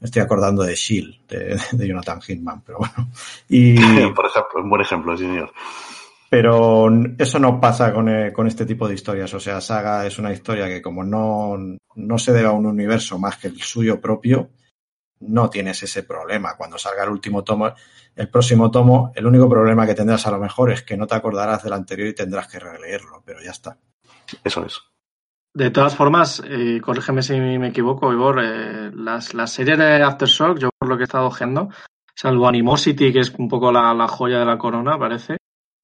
[0.00, 3.10] me estoy acordando de Shield, de, de Jonathan Hickman, pero bueno.
[3.48, 3.74] Y,
[4.14, 5.52] Por ejemplo, un buen ejemplo, sí, señor.
[6.30, 9.32] pero eso no pasa con, eh, con este tipo de historias.
[9.34, 11.56] O sea, Saga es una historia que como no,
[11.94, 14.50] no se debe a un universo más que el suyo propio,
[15.20, 16.56] no tienes ese problema.
[16.56, 17.72] Cuando salga el último tomo,
[18.16, 21.14] el próximo tomo, el único problema que tendrás a lo mejor es que no te
[21.14, 23.76] acordarás del anterior y tendrás que releerlo, pero ya está.
[24.42, 24.80] Eso es.
[25.52, 30.58] De todas formas, eh, corrígeme si me equivoco, Igor, eh, las, las series de Aftershock,
[30.58, 31.68] yo por lo que he estado ojeando,
[32.14, 35.36] salvo Animosity, que es un poco la, la joya de la corona, parece,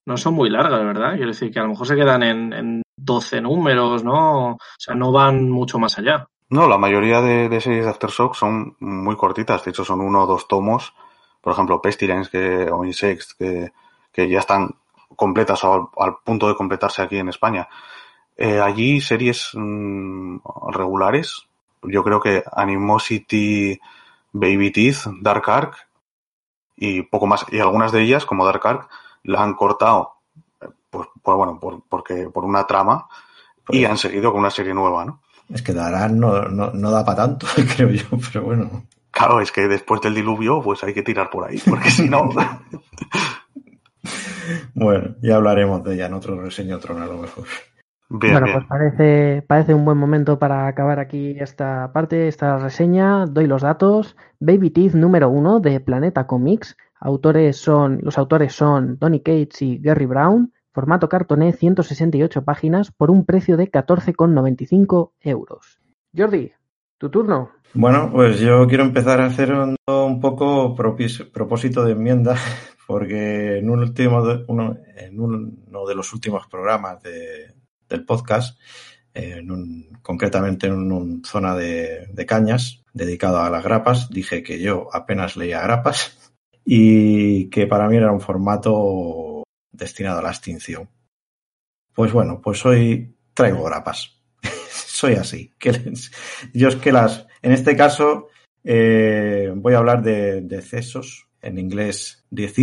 [0.06, 1.12] no son muy largas, ¿verdad?
[1.12, 4.52] Quiero decir que a lo mejor se quedan en, en 12 números, ¿no?
[4.52, 6.26] O sea, no van mucho más allá.
[6.48, 10.24] No, la mayoría de, de series de Aftershock son muy cortitas, de hecho son uno
[10.24, 10.94] o dos tomos,
[11.40, 13.72] por ejemplo Pestilence que, o Insects, que,
[14.12, 14.74] que ya están
[15.16, 17.68] completas o al, al punto de completarse aquí en España.
[18.36, 20.38] Eh, allí series mm,
[20.72, 21.46] regulares,
[21.82, 23.78] yo creo que Animosity,
[24.32, 25.76] Baby Teeth, Dark Ark
[26.76, 27.44] y poco más.
[27.50, 28.88] Y algunas de ellas, como Dark Ark,
[29.24, 30.14] la han cortado,
[30.88, 33.08] pues, pues bueno, por, porque, por una trama
[33.68, 35.20] y han seguido con una serie nueva, ¿no?
[35.52, 38.84] Es que darán no, no, no da para tanto, creo yo, pero bueno.
[39.20, 42.30] Claro, es que después del diluvio, pues hay que tirar por ahí, porque si no.
[44.74, 47.44] Bueno, ya hablaremos de ella en otro reseño otro a lo mejor.
[48.08, 48.56] Bien, bueno, bien.
[48.56, 53.26] pues parece, parece un buen momento para acabar aquí esta parte, esta reseña.
[53.26, 54.16] Doy los datos.
[54.40, 56.76] Baby Teeth número uno de Planeta Comics.
[56.98, 60.52] Autores son, los autores son Donny Cates y Gary Brown.
[60.72, 65.80] Formato cartoné, 168 páginas por un precio de 14,95 euros.
[66.16, 66.52] Jordi,
[67.00, 67.50] tu turno.
[67.72, 72.36] Bueno, pues yo quiero empezar haciendo un poco propósito de enmienda,
[72.86, 77.54] porque en, un último uno, en uno de los últimos programas de-
[77.88, 78.60] del podcast,
[79.14, 84.60] en un- concretamente en una zona de, de cañas dedicado a las grapas, dije que
[84.60, 86.30] yo apenas leía grapas
[86.66, 90.90] y que para mí era un formato destinado a la extinción.
[91.94, 94.19] Pues bueno, pues hoy traigo grapas.
[95.00, 95.50] Soy así.
[95.58, 96.10] Que les-
[96.52, 98.28] yo es que las, en este caso,
[98.62, 102.54] eh, voy a hablar de, de Cesos, en inglés Diez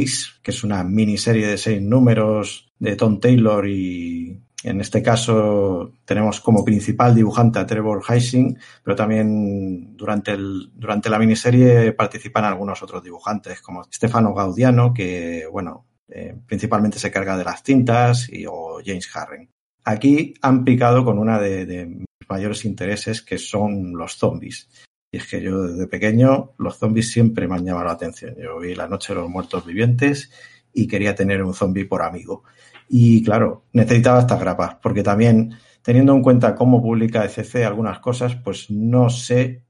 [0.44, 6.40] que es una miniserie de seis números de Tom Taylor y en este caso tenemos
[6.40, 12.84] como principal dibujante a Trevor Heising, pero también durante, el, durante la miniserie participan algunos
[12.84, 18.46] otros dibujantes como Stefano Gaudiano, que bueno, eh, principalmente se carga de las tintas, y,
[18.46, 19.50] o James Harren.
[19.86, 21.66] Aquí han picado con una de,
[22.30, 24.70] mayores intereses, que son los zombies.
[25.12, 28.36] Y es que yo desde pequeño los zombies siempre me han llamado la atención.
[28.38, 30.32] Yo vi La Noche de los Muertos Vivientes
[30.74, 32.44] y quería tener un zombie por amigo.
[32.90, 38.36] Y claro, necesitaba estas grapas, porque también teniendo en cuenta cómo publica ECC algunas cosas,
[38.36, 39.64] pues no sé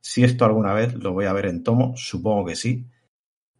[0.00, 2.86] si esto alguna vez lo voy a ver en tomo, supongo que sí,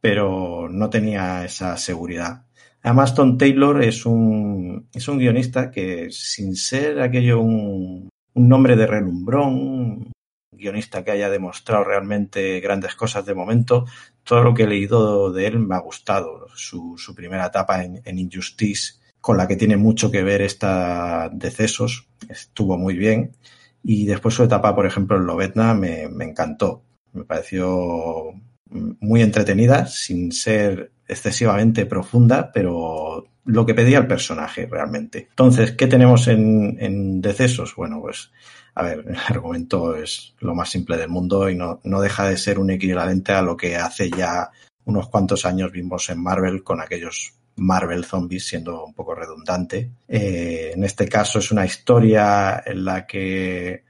[0.01, 2.47] pero no tenía esa seguridad.
[2.83, 8.77] Además, Tom Taylor es un, es un guionista que, sin ser aquello un, un nombre
[8.77, 10.13] de relumbrón, un
[10.53, 13.87] guionista que haya demostrado realmente grandes cosas de momento,
[14.25, 16.47] todo lo que he leído de él me ha gustado.
[16.55, 22.77] Su, primera etapa en, Injustice, con la que tiene mucho que ver esta decesos, estuvo
[22.77, 23.37] muy bien.
[23.83, 26.83] Y después su etapa, por ejemplo, en Lobetna me, me encantó.
[27.13, 28.35] Me pareció
[28.71, 35.27] muy entretenida, sin ser excesivamente profunda, pero lo que pedía el personaje realmente.
[35.31, 37.75] Entonces, ¿qué tenemos en, en Decesos?
[37.75, 38.31] Bueno, pues,
[38.75, 42.37] a ver, el argumento es lo más simple del mundo y no, no deja de
[42.37, 44.51] ser un equivalente a lo que hace ya
[44.85, 49.93] unos cuantos años vimos en Marvel con aquellos Marvel Zombies, siendo un poco redundante.
[50.07, 53.83] Eh, en este caso es una historia en la que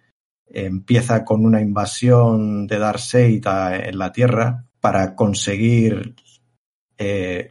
[0.47, 6.15] empieza con una invasión de Darkseid en la Tierra para conseguir
[6.99, 7.49] eh,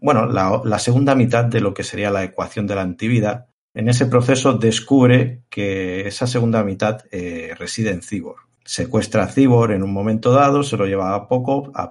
[0.00, 3.48] bueno, la, segunda mitad de lo que sería la ecuación de la antivida.
[3.74, 8.36] En ese proceso descubre que esa segunda mitad eh, reside en Cibor.
[8.64, 11.90] Secuestra a Cibor en un momento dado, se lo lleva a, Poco, a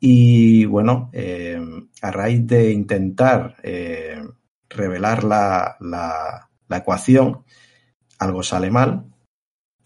[0.00, 1.60] y bueno, eh,
[2.00, 3.56] a raíz de intentar
[4.68, 7.44] revelar la, la, ecuación,
[8.18, 9.04] algo sale mal,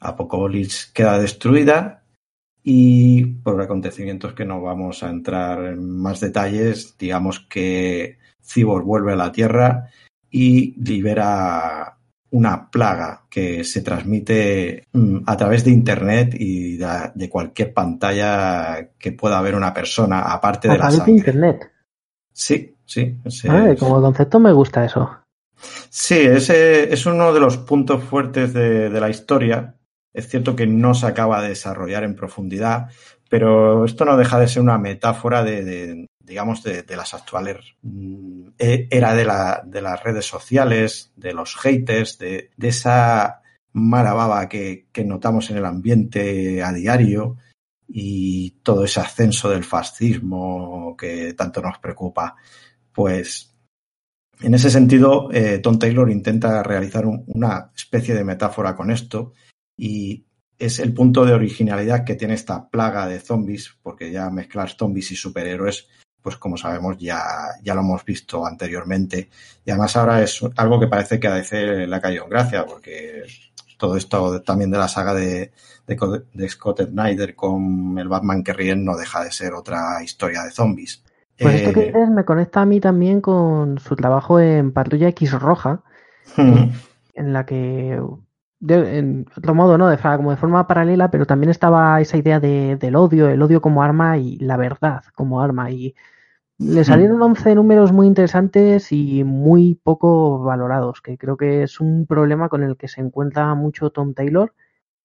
[0.01, 1.98] Apocopolis queda destruida
[2.63, 9.13] y por acontecimientos que no vamos a entrar en más detalles, digamos que Cibor vuelve
[9.13, 9.89] a la Tierra
[10.31, 11.99] y libera
[12.31, 19.13] una plaga que se transmite mm, a través de internet y de, cualquier pantalla que
[19.13, 21.17] pueda ver una persona, aparte de la través de sangre.
[21.17, 21.73] internet.
[22.33, 23.17] Sí, sí.
[23.49, 25.11] Ay, es- como concepto me gusta eso.
[25.89, 29.75] Sí, ese es uno de los puntos fuertes de, de la historia.
[30.19, 32.89] Es cierto que no se acaba de desarrollar en profundidad,
[33.31, 38.89] pero esto no deja de ser una metáfora de, digamos, de, las actuales mm, e-
[38.91, 44.89] era de, la, de las redes sociales, de los haters, de, esa mala baba que,
[45.05, 47.37] notamos en el ambiente a diario
[47.87, 52.35] y todo ese ascenso del fascismo que tanto nos preocupa.
[52.91, 53.55] Pues
[54.41, 59.33] en ese sentido, eh, Tom Taylor intenta realizar un- una especie de metáfora con esto
[59.79, 60.27] y
[60.59, 65.13] es el punto de originalidad que tiene esta plaga de zombies, porque ya mezclar zombies
[65.13, 65.89] y superhéroes,
[66.21, 67.23] pues como sabemos ya,
[67.63, 69.31] ya lo hemos visto anteriormente.
[69.65, 72.67] Y además ahora es algo que parece que a DC le ha caído en gracia,
[72.67, 73.23] porque
[73.79, 75.53] todo esto también de la saga de,
[75.87, 80.03] de, Co- de Scott Snyder con el Batman que ríen no deja de ser otra
[80.03, 81.05] historia de zombies.
[81.41, 85.09] Pues esto que Eh, dices me conecta a mí también con su trabajo en Patrulla
[85.11, 85.85] X Roja,
[87.15, 88.01] en la que,
[88.61, 89.89] de, en otro modo, ¿no?
[89.89, 93.61] De, como de forma paralela, pero también estaba esa idea de, del odio, el odio
[93.61, 95.71] como arma y la verdad como arma.
[95.71, 95.95] Y
[96.59, 102.07] le salieron 11 números muy interesantes y muy poco valorados, que creo que es un
[102.07, 104.55] problema con el que se encuentra mucho Tom Taylor,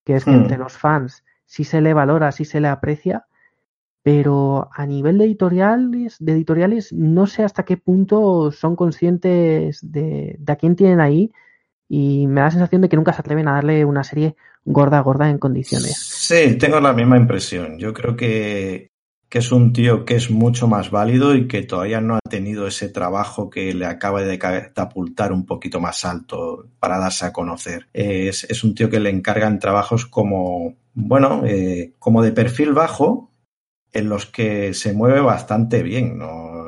[0.05, 0.35] que es que Hmm.
[0.35, 3.27] entre los fans sí se le valora, sí se le aprecia,
[4.03, 10.35] pero a nivel de editoriales, de editoriales no sé hasta qué punto son conscientes de,
[10.39, 11.31] de a quién tienen ahí
[11.89, 14.99] y me da la sensación de que nunca se atreven a darle una serie gorda,
[15.01, 15.97] gorda en condiciones.
[15.97, 17.77] Sí, tengo la misma impresión.
[17.77, 18.91] Yo creo que,
[19.29, 22.67] que es un tío que es mucho más válido y que todavía no ha tenido
[22.67, 27.87] ese trabajo que le acaba de catapultar un poquito más alto para darse a conocer.
[27.93, 33.31] Es, es un tío que le encargan trabajos como, bueno, eh, como de perfil bajo,
[33.91, 36.17] en los que se mueve bastante bien.
[36.17, 36.65] ¿no?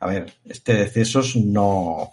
[0.00, 2.10] A ver, este Decesos no,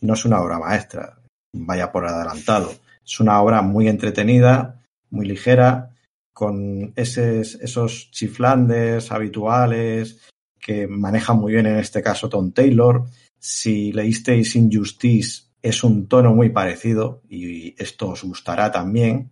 [0.00, 1.18] no es una obra maestra,
[1.52, 2.72] vaya por adelantado.
[3.04, 5.96] Es una obra muy entretenida, muy ligera,
[6.36, 10.20] con esos, chiflandes habituales
[10.60, 13.04] que maneja muy bien en este caso Tom Taylor.
[13.38, 19.30] Si leísteis Injustice, es un tono muy parecido y esto os gustará también.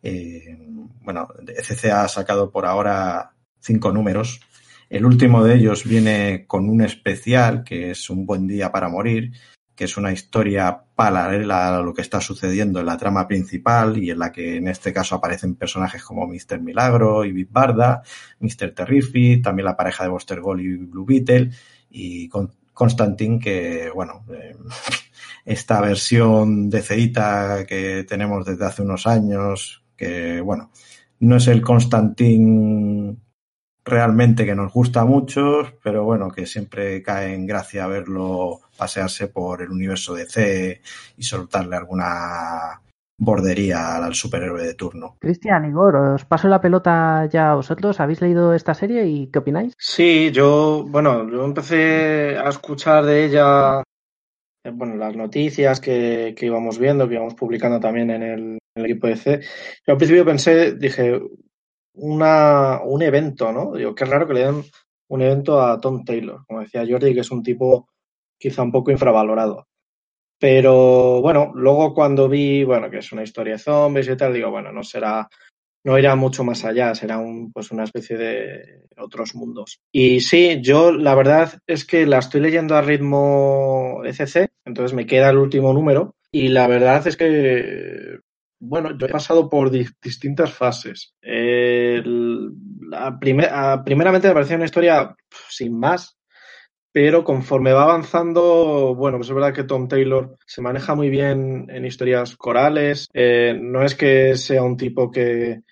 [0.00, 0.56] Eh,
[1.02, 4.40] bueno, ECC ha sacado por ahora cinco números.
[4.88, 9.32] El último de ellos viene con un especial que es Un buen día para morir,
[9.74, 14.10] que es una historia paralela a lo que está sucediendo en la trama principal y
[14.10, 16.60] en la que en este caso aparecen personajes como Mr.
[16.60, 18.02] Milagro y Big Barda,
[18.40, 18.72] Mr.
[18.72, 21.50] Terrific, también la pareja de Buster Gold y Blue Beetle
[21.90, 24.56] y con Constantine que, bueno, eh,
[25.44, 30.70] esta versión de Ceita que tenemos desde hace unos años, que, bueno,
[31.20, 33.16] no es el Constantine
[33.84, 39.28] realmente que nos gusta a muchos, pero bueno, que siempre cae en gracia verlo pasearse
[39.28, 40.80] por el universo DC
[41.16, 42.80] y soltarle alguna
[43.16, 45.16] bordería al superhéroe de turno.
[45.20, 48.00] Cristian, Igor, os paso la pelota ya a vosotros.
[48.00, 49.74] ¿Habéis leído esta serie y qué opináis?
[49.78, 53.82] Sí, yo, bueno, yo empecé a escuchar de ella,
[54.64, 58.58] eh, bueno, las noticias que, que íbamos viendo, que íbamos publicando también en el, en
[58.74, 59.40] el equipo de C.
[59.86, 61.20] Yo al principio pensé, dije,
[61.94, 63.72] una, un evento, ¿no?
[63.72, 64.64] Digo, qué raro que le den
[65.08, 67.88] un evento a Tom Taylor, como decía Jordi, que es un tipo
[68.38, 69.66] quizá un poco infravalorado.
[70.38, 74.50] Pero bueno, luego cuando vi, bueno, que es una historia de zombies y tal, digo,
[74.50, 75.28] bueno, no será,
[75.84, 79.78] no irá mucho más allá, será un, pues una especie de otros mundos.
[79.92, 85.06] Y sí, yo la verdad es que la estoy leyendo a ritmo ECC, entonces me
[85.06, 88.18] queda el último número, y la verdad es que,
[88.64, 91.14] bueno, yo he pasado por di distintas fases.
[91.22, 95.14] La primeramente me pareció una historia
[95.48, 96.16] sin más,
[96.92, 101.66] pero conforme va avanzando, bueno, pues es verdad que Tom Taylor se maneja muy bien
[101.68, 105.62] en historias corales, eh, no es que sea un tipo que,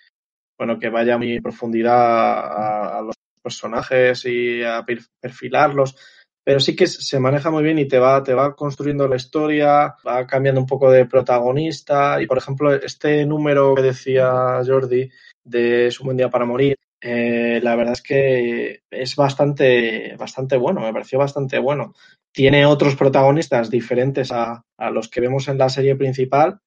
[0.59, 4.85] bueno, que vaya muy en profundidad a los personajes y a
[5.21, 5.97] perfilarlos,
[6.45, 9.95] pero sí que se maneja muy bien y te va, te va construyendo la historia,
[10.07, 12.21] va cambiando un poco de protagonista.
[12.21, 15.11] Y por ejemplo, este número que decía Jordi
[15.45, 20.57] de Es un buen día para morir, eh, la verdad es que es bastante, bastante
[20.57, 21.95] bueno, me pareció bastante bueno.
[22.33, 26.61] Tiene otros protagonistas diferentes a, a los que vemos en la serie principal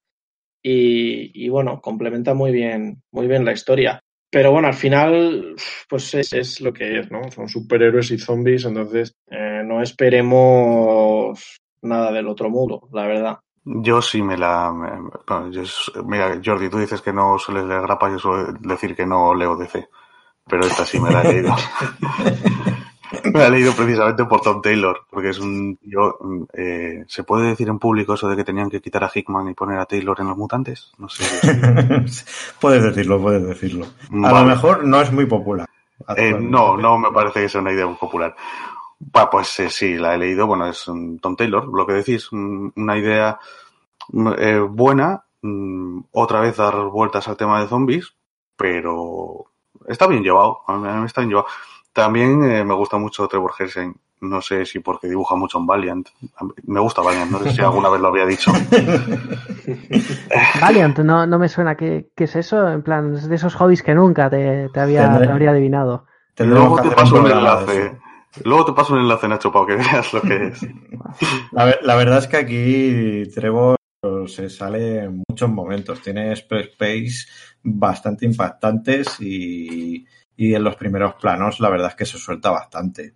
[0.62, 4.00] y, y, bueno, complementa muy bien, muy bien la historia.
[4.30, 5.54] Pero bueno, al final,
[5.88, 7.30] pues es, es, lo que es, ¿no?
[7.30, 13.38] Son superhéroes y zombies, entonces eh, no esperemos nada del otro mundo, la verdad.
[13.64, 14.72] Yo sí me la.
[14.72, 15.62] Me, bueno, yo,
[16.04, 19.56] mira, Jordi, tú dices que no sueles leer grapa, yo suelo decir que no leo
[19.56, 19.88] DC.
[20.48, 21.54] Pero esta sí me la he leído.
[23.32, 25.78] me he leído precisamente por Tom Taylor, porque es un.
[25.82, 26.18] Yo,
[26.52, 29.54] eh, ¿Se puede decir en público eso de que tenían que quitar a Hickman y
[29.54, 30.92] poner a Taylor en los mutantes?
[30.98, 31.24] No sé.
[32.60, 33.86] puedes decirlo, puedes decirlo.
[34.24, 35.68] A lo mejor no es muy popular.
[36.16, 38.34] Eh, no, no me parece que sea una idea muy popular.
[38.98, 40.46] Bah, pues eh, sí, la he leído.
[40.46, 43.38] Bueno, es um, Tom Taylor, lo que decís, um, una idea
[44.38, 45.24] eh, buena.
[45.42, 48.14] Um, otra vez dar vueltas al tema de zombies,
[48.56, 49.46] pero
[49.86, 50.60] está bien llevado.
[50.66, 51.48] A mí, a mí está bien llevado.
[51.96, 53.94] También eh, me gusta mucho Trevor Helsing.
[54.20, 56.06] No sé si porque dibuja mucho en Valiant.
[56.64, 58.52] Me gusta Valiant, no sé si alguna vez lo había dicho.
[60.60, 61.74] Valiant, no, no me suena.
[61.74, 62.68] ¿Qué, ¿Qué, es eso?
[62.68, 66.04] En plan, es de esos hobbies que nunca te, te, había, te habría adivinado.
[66.36, 67.98] Luego te paso un enlace.
[68.44, 70.66] Luego te paso un enlace, Nacho, para que veas lo que es.
[71.52, 73.76] La, la verdad es que aquí Trevor
[74.26, 76.02] se sale en muchos momentos.
[76.02, 77.26] Tiene space
[77.62, 80.04] bastante impactantes y,
[80.36, 83.14] y, en los primeros planos la verdad es que se suelta bastante.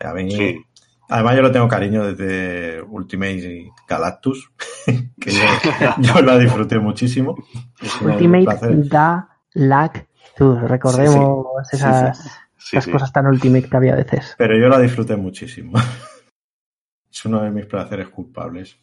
[0.00, 0.64] A mí, sí.
[1.10, 4.50] Además yo lo tengo cariño desde Ultimate y Galactus,
[5.20, 5.44] que yo,
[5.98, 7.36] yo la disfruté muchísimo.
[8.02, 8.88] Ultimate
[9.54, 11.76] Galactus, recordemos sí, sí.
[11.76, 12.18] esas...
[12.58, 12.76] Sí, sí.
[12.76, 14.34] las cosas tan ultimate que había veces.
[14.36, 15.78] Pero yo la disfruté muchísimo.
[17.10, 18.78] es uno de mis placeres culpables.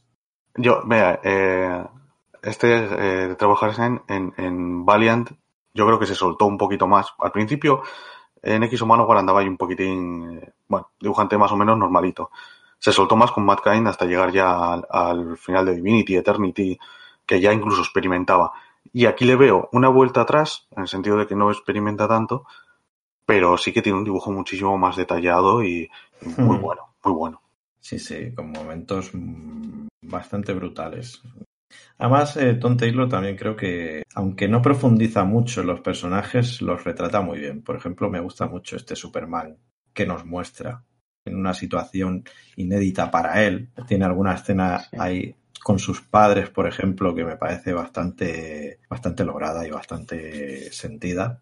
[0.56, 1.84] Yo, vea, eh,
[2.42, 5.30] este eh, de trabajar en, en, en, Valiant,
[5.76, 7.14] yo creo que se soltó un poquito más.
[7.20, 7.84] Al principio,
[8.42, 12.32] en X Humano andaba ahí un poquitín, bueno, dibujante más o menos normalito.
[12.80, 16.80] Se soltó más con Matt Cain hasta llegar ya al, al, final de Divinity, Eternity,
[17.26, 18.54] que ya incluso experimentaba.
[18.94, 22.46] Y aquí le veo una vuelta atrás, en el sentido de que no experimenta tanto,
[23.26, 25.90] pero sí que tiene un dibujo muchísimo más detallado y,
[26.22, 26.62] y muy hmm.
[26.62, 27.42] bueno, muy bueno.
[27.82, 29.12] Sí, sí, con momentos
[30.02, 31.22] bastante brutales.
[31.98, 36.84] Además, eh, Tom Taylor también creo que, aunque no profundiza mucho en los personajes, los
[36.84, 37.62] retrata muy bien.
[37.62, 39.58] Por ejemplo, me gusta mucho este Superman
[39.94, 40.84] que nos muestra
[41.26, 42.24] en una situación
[42.56, 43.70] inédita para él.
[43.88, 44.98] Tiene alguna escena sí.
[45.00, 51.42] ahí con sus padres, por ejemplo, que me parece bastante, bastante lograda y bastante sentida.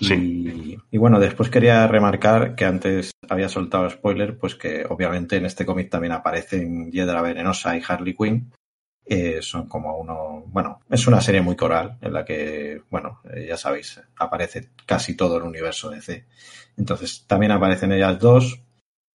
[0.00, 0.14] Sí.
[0.14, 5.46] Y, y, bueno, después quería remarcar que antes había soltado spoiler, pues que obviamente en
[5.46, 8.52] este cómic también aparecen Hiedra Venenosa y Harley Quinn.
[9.10, 13.46] Eh, son como uno, bueno, es una serie muy coral en la que, bueno, eh,
[13.48, 16.26] ya sabéis, aparece casi todo el universo DC.
[16.76, 18.60] Entonces también aparecen ellas dos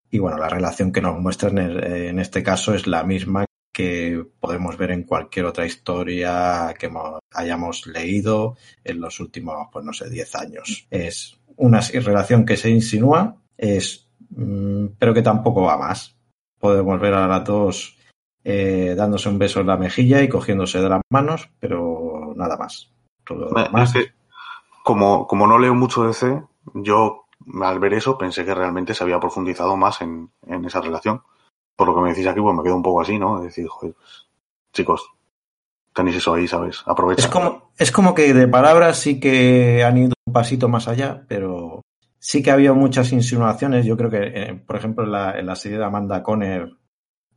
[0.10, 4.26] y bueno, la relación que nos muestran en, en este caso es la misma que
[4.40, 6.92] podemos ver en cualquier otra historia que
[7.32, 10.88] hayamos leído en los últimos, pues no sé, 10 años.
[10.90, 16.16] Es una relación que se insinúa, es, mmm, pero que tampoco va más.
[16.60, 17.98] Podemos ver a las dos
[18.44, 22.92] eh, dándose un beso en la mejilla y cogiéndose de las manos, pero nada más.
[23.26, 23.50] Todo.
[23.78, 24.12] Es que,
[24.84, 27.26] como, como no leo mucho de C, yo
[27.62, 31.22] al ver eso pensé que realmente se había profundizado más en, en esa relación
[31.76, 33.40] por lo que me decís aquí, pues me quedo un poco así, ¿no?
[33.40, 34.28] Es decir, joder, pues,
[34.74, 35.10] chicos,
[35.94, 36.84] tenéis eso ahí, ¿sabes?
[36.86, 37.24] Aprovecha.
[37.24, 41.24] Es como, es como que de palabras sí que han ido un pasito más allá,
[41.28, 41.82] pero
[42.20, 43.86] sí que ha habido muchas insinuaciones.
[43.86, 46.72] Yo creo que, eh, por ejemplo, en la, en la, serie de Amanda Conner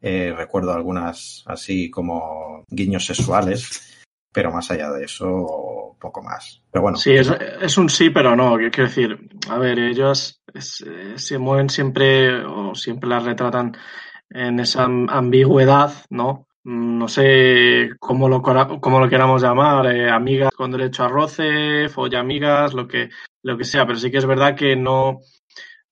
[0.09, 6.63] eh, recuerdo algunas así como guiños sexuales, pero más allá de eso, poco más.
[6.71, 6.97] Pero bueno.
[6.97, 7.29] Sí, es,
[7.61, 8.57] es un sí, pero no.
[8.57, 9.19] Quiero decir,
[9.51, 13.77] a ver, ellos eh, se mueven siempre o siempre las retratan
[14.31, 16.47] en esa ambigüedad, ¿no?
[16.63, 22.75] No sé cómo lo, cómo lo queramos llamar, eh, amigas con derecho a roce, follamigas,
[22.75, 23.11] lo que,
[23.43, 25.19] lo que sea, pero sí que es verdad que no,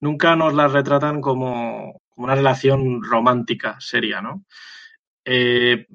[0.01, 4.45] nunca nos las retratan como, una relación romántica seria, ¿no?
[5.25, 5.87] Eh,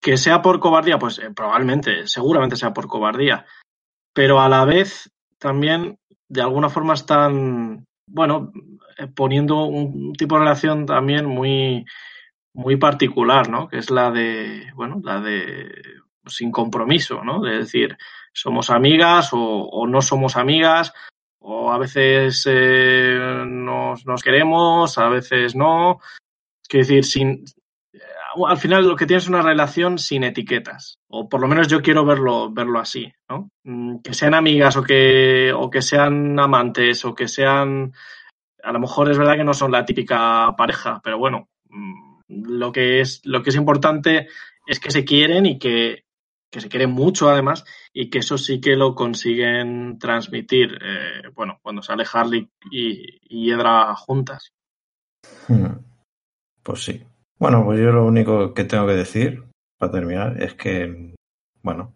[0.00, 3.44] que sea por cobardía, pues eh, probablemente, seguramente sea por cobardía,
[4.14, 5.98] pero a la vez también
[6.28, 8.52] de alguna forma están bueno,
[8.98, 11.84] eh, poniendo un tipo de relación también muy,
[12.52, 13.68] muy particular, ¿no?
[13.68, 15.70] Que es la de, bueno, la de
[16.26, 17.40] sin compromiso, ¿no?
[17.40, 17.96] De decir,
[18.32, 20.92] somos amigas o, no somos amigas,
[21.40, 26.00] o a veces eh, nos, nos, queremos, a veces no.
[26.68, 27.44] Es decir, sin,
[28.46, 31.82] al final lo que tienes es una relación sin etiquetas, o por lo menos yo
[31.82, 33.50] quiero verlo, verlo así, ¿no?
[33.64, 37.92] Mm, que sean amigas o que, o que sean amantes o que sean,
[38.62, 42.70] a lo mejor es verdad que no son la típica pareja, pero bueno, mm, lo
[42.70, 44.28] que es, lo que es importante
[44.66, 46.04] es que se quieren y que,
[46.50, 51.58] que se quieren mucho además y que eso sí que lo consiguen transmitir, eh, bueno,
[51.62, 54.52] cuando sale Harley y, y Edra juntas.
[55.48, 55.78] Hmm.
[56.62, 57.02] Pues sí,
[57.38, 59.44] bueno, pues yo lo único que tengo que decir,
[59.78, 61.14] para terminar, es que,
[61.62, 61.94] bueno,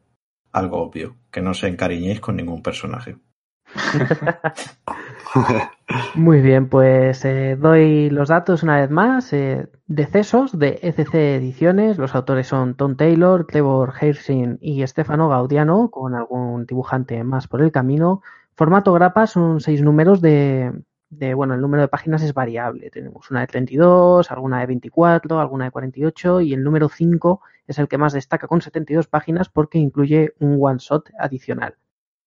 [0.52, 3.18] algo obvio, que no se encariñéis con ningún personaje.
[6.14, 9.32] Muy bien, pues eh, doy los datos una vez más.
[9.32, 11.98] Eh, decesos de ECC Ediciones.
[11.98, 17.60] Los autores son Tom Taylor, Trevor Hersin y Stefano Gaudiano, con algún dibujante más por
[17.62, 18.22] el camino.
[18.54, 20.72] Formato grapa son seis números de,
[21.10, 22.90] de, bueno, el número de páginas es variable.
[22.90, 27.78] Tenemos una de 32, alguna de 24, alguna de 48 y el número 5 es
[27.78, 31.76] el que más destaca con 72 páginas porque incluye un one shot adicional.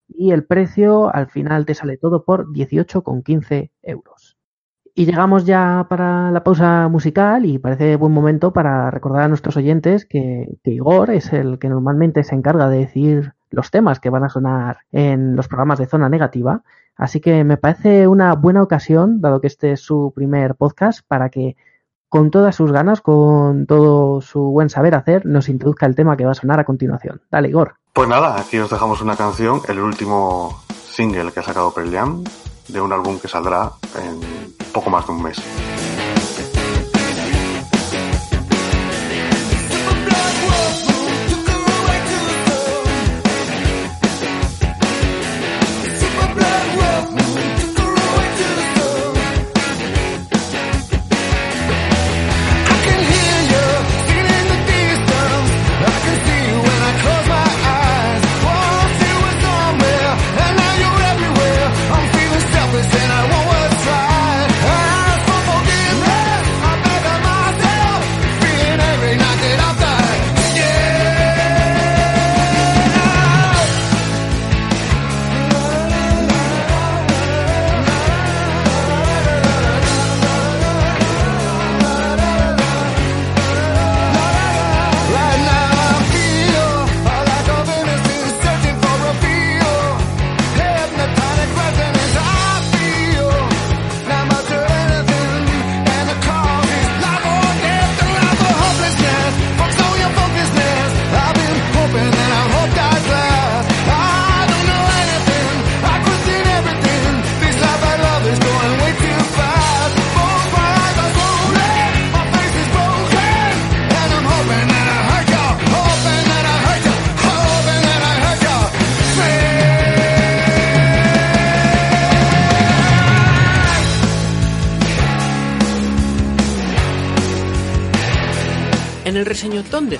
[0.08, 4.38] Y el precio al final te sale todo por 18,15 euros.
[4.96, 9.56] Y llegamos ya para la pausa musical y parece buen momento para recordar a nuestros
[9.58, 14.24] oyentes que, Igor es el que normalmente se encarga de decir los temas que van
[14.24, 16.64] a sonar en los programas de zona negativa
[16.98, 21.30] Así que me parece una buena ocasión, dado que este es su primer podcast, para
[21.30, 21.56] que
[22.10, 26.26] con todas sus ganas, con todo su buen saber hacer, nos introduzca el tema que
[26.26, 27.22] va a sonar a continuación.
[27.30, 27.76] Dale, Igor.
[27.94, 31.92] Pues nada, aquí os dejamos una canción, el último single que ha sacado Pearl
[32.68, 35.42] de un álbum que saldrá en poco más de un mes.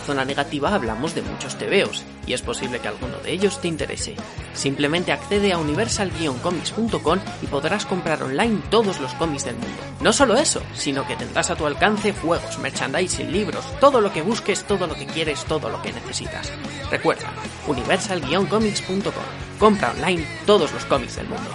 [0.08, 4.16] Zona Negativa hablamos de muchos tebeos, y es posible que alguno de ellos te interese.
[4.54, 9.78] Simplemente accede a universal-comics.com y podrás comprar online todos los cómics del mundo.
[10.00, 14.22] No solo eso, sino que tendrás a tu alcance juegos, merchandising, libros, todo lo que
[14.22, 16.54] busques, todo lo que quieres, todo lo que necesitas.
[16.90, 17.30] Recuerda,
[17.68, 19.12] universal-comics.com.
[19.60, 21.50] Compra online todos los cómics del mundo.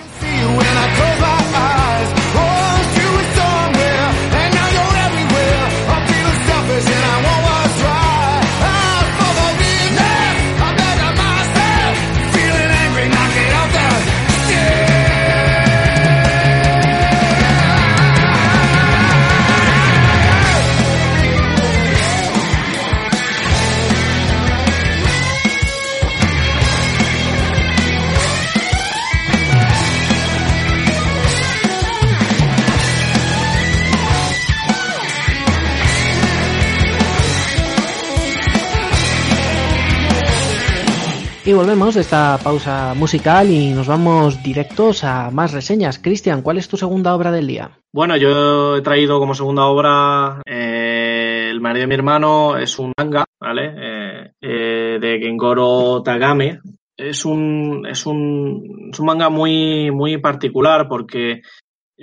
[41.45, 45.99] Y volvemos de esta pausa musical y nos vamos directos a más reseñas.
[45.99, 47.79] Cristian, ¿cuál es tu segunda obra del día?
[47.93, 52.93] Bueno, yo he traído como segunda obra eh, El marido de mi hermano, es un
[52.97, 53.75] manga, ¿vale?
[53.77, 56.61] Eh, eh, de Gengoro Tagame.
[56.97, 61.43] Es un, es un, es un manga muy, muy particular porque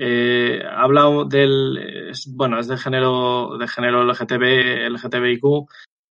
[0.02, 5.44] Eh, habla del, bueno, es de género, de género LGTB, LGTBIQ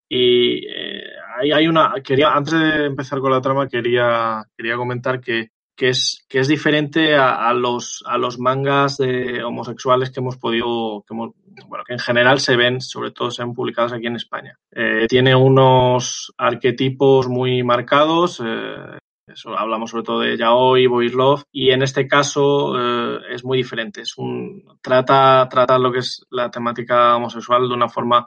[0.09, 1.05] y eh,
[1.53, 6.27] hay, una, quería, antes de empezar con la trama, quería, quería comentar que que es,
[6.29, 11.15] que es diferente a, a, los, a los mangas de homosexuales que hemos podido, que
[11.15, 11.31] hemos,
[11.69, 14.59] bueno, que en general se ven, sobre todo se ven publicados aquí en España.
[14.73, 18.99] Eh, tiene unos arquetipos muy marcados, eh,
[19.57, 24.01] hablamos sobre todo de yaoi, boy love, y en este caso eh, es muy diferente.
[24.01, 28.27] Es un, trata, trata lo que es la temática homosexual de una forma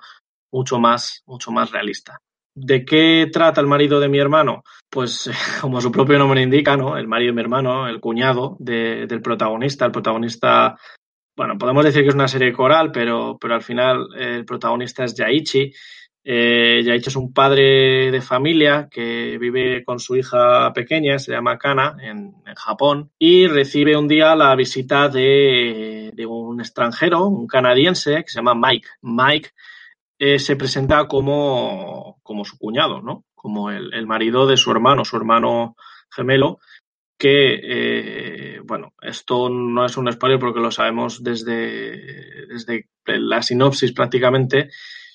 [0.51, 2.19] mucho más, mucho más realista.
[2.53, 4.63] ¿De qué trata el marido de mi hermano?
[4.89, 5.29] Pues
[5.61, 6.97] como su propio nombre indica, ¿no?
[6.97, 9.85] El marido de mi hermano, el cuñado de, del protagonista.
[9.85, 10.77] El protagonista,
[11.35, 15.15] bueno, podemos decir que es una serie coral, pero, pero al final el protagonista es
[15.15, 15.71] Yaichi.
[16.23, 21.57] Eh, Yaichi es un padre de familia que vive con su hija pequeña, se llama
[21.57, 27.47] Kana, en, en Japón, y recibe un día la visita de, de un extranjero, un
[27.47, 28.87] canadiense, que se llama Mike.
[29.01, 29.49] Mike
[30.23, 33.25] eh, se presenta como, como su cuñado, ¿no?
[33.33, 35.75] Como el, el, marido de su hermano, su hermano
[36.15, 36.59] gemelo,
[37.17, 43.93] que, eh, bueno, esto no es un spoiler porque lo sabemos desde, desde la sinopsis
[43.93, 44.69] prácticamente,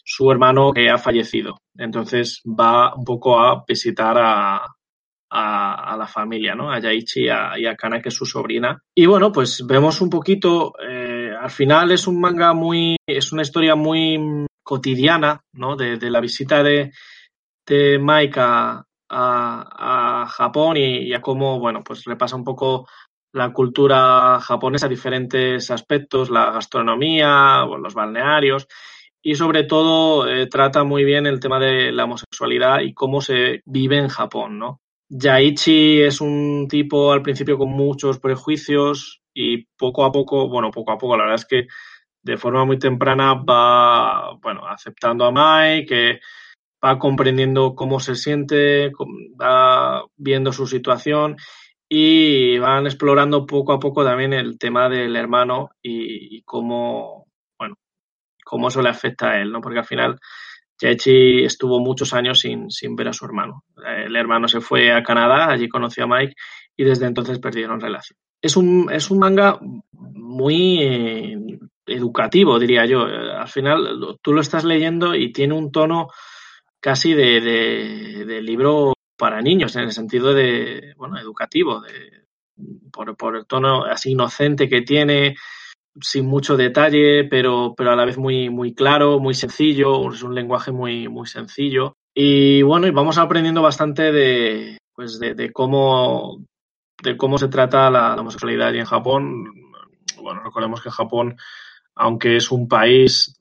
[0.05, 1.61] su hermano que ha fallecido.
[1.79, 4.67] Entonces va un poco a visitar a,
[5.31, 6.73] a, la familia, ¿no?
[6.73, 8.83] A Yaichi y a, y Kana, que es su sobrina.
[8.93, 13.43] Y bueno, pues vemos un poquito, eh, al final es un manga muy, es una
[13.43, 15.77] historia muy cotidiana, ¿no?
[15.77, 16.91] De, la visita de,
[17.65, 18.83] de Mike a,
[20.29, 22.89] Japón y, a cómo, bueno, pues repasa un poco
[23.33, 28.67] la cultura japonesa, diferentes aspectos, la gastronomía, los balnearios
[29.23, 33.61] y sobre todo eh, trata muy bien el tema de la homosexualidad y cómo se
[33.67, 34.81] vive en Japón, ¿no?
[35.09, 40.91] Yaichi es un tipo al principio con muchos prejuicios y poco a poco, bueno, poco
[40.91, 41.67] a poco, la verdad es que
[42.27, 46.21] de forma muy temprana va, bueno, aceptando a Mike, que
[46.85, 48.91] va comprendiendo cómo se siente,
[49.41, 51.37] va viendo su situación
[51.89, 57.77] y van explorando poco a poco también el tema del hermano y, cómo, bueno,
[58.45, 59.61] cómo eso le afecta a él, ¿no?
[59.61, 60.19] Porque al final
[60.81, 63.63] Yaichi estuvo muchos años sin, sin ver a su hermano.
[63.87, 66.35] El hermano se fue a Canadá, allí conoció a Mike
[66.77, 68.19] y desde entonces perdieron relación.
[68.43, 69.61] Es un, es un manga
[69.93, 73.05] muy educativo, diría yo.
[73.05, 76.09] Al final tú lo estás leyendo y tiene un tono
[76.81, 82.27] casi de, de, libro para niños, en el sentido de, bueno, educativo, de,
[82.93, 85.37] por, por, el tono así inocente que tiene,
[86.01, 90.35] sin mucho detalle, pero, pero a la vez muy, muy claro, muy sencillo, es un
[90.35, 91.97] lenguaje muy, muy sencillo.
[92.15, 96.45] Y bueno, y vamos aprendiendo bastante de, pues de, cómo,
[97.03, 99.53] de cómo se trata la, la homosexualidad allí en Japón.
[100.23, 101.37] Bueno, recordemos que Japón
[101.97, 103.37] aunque es un país,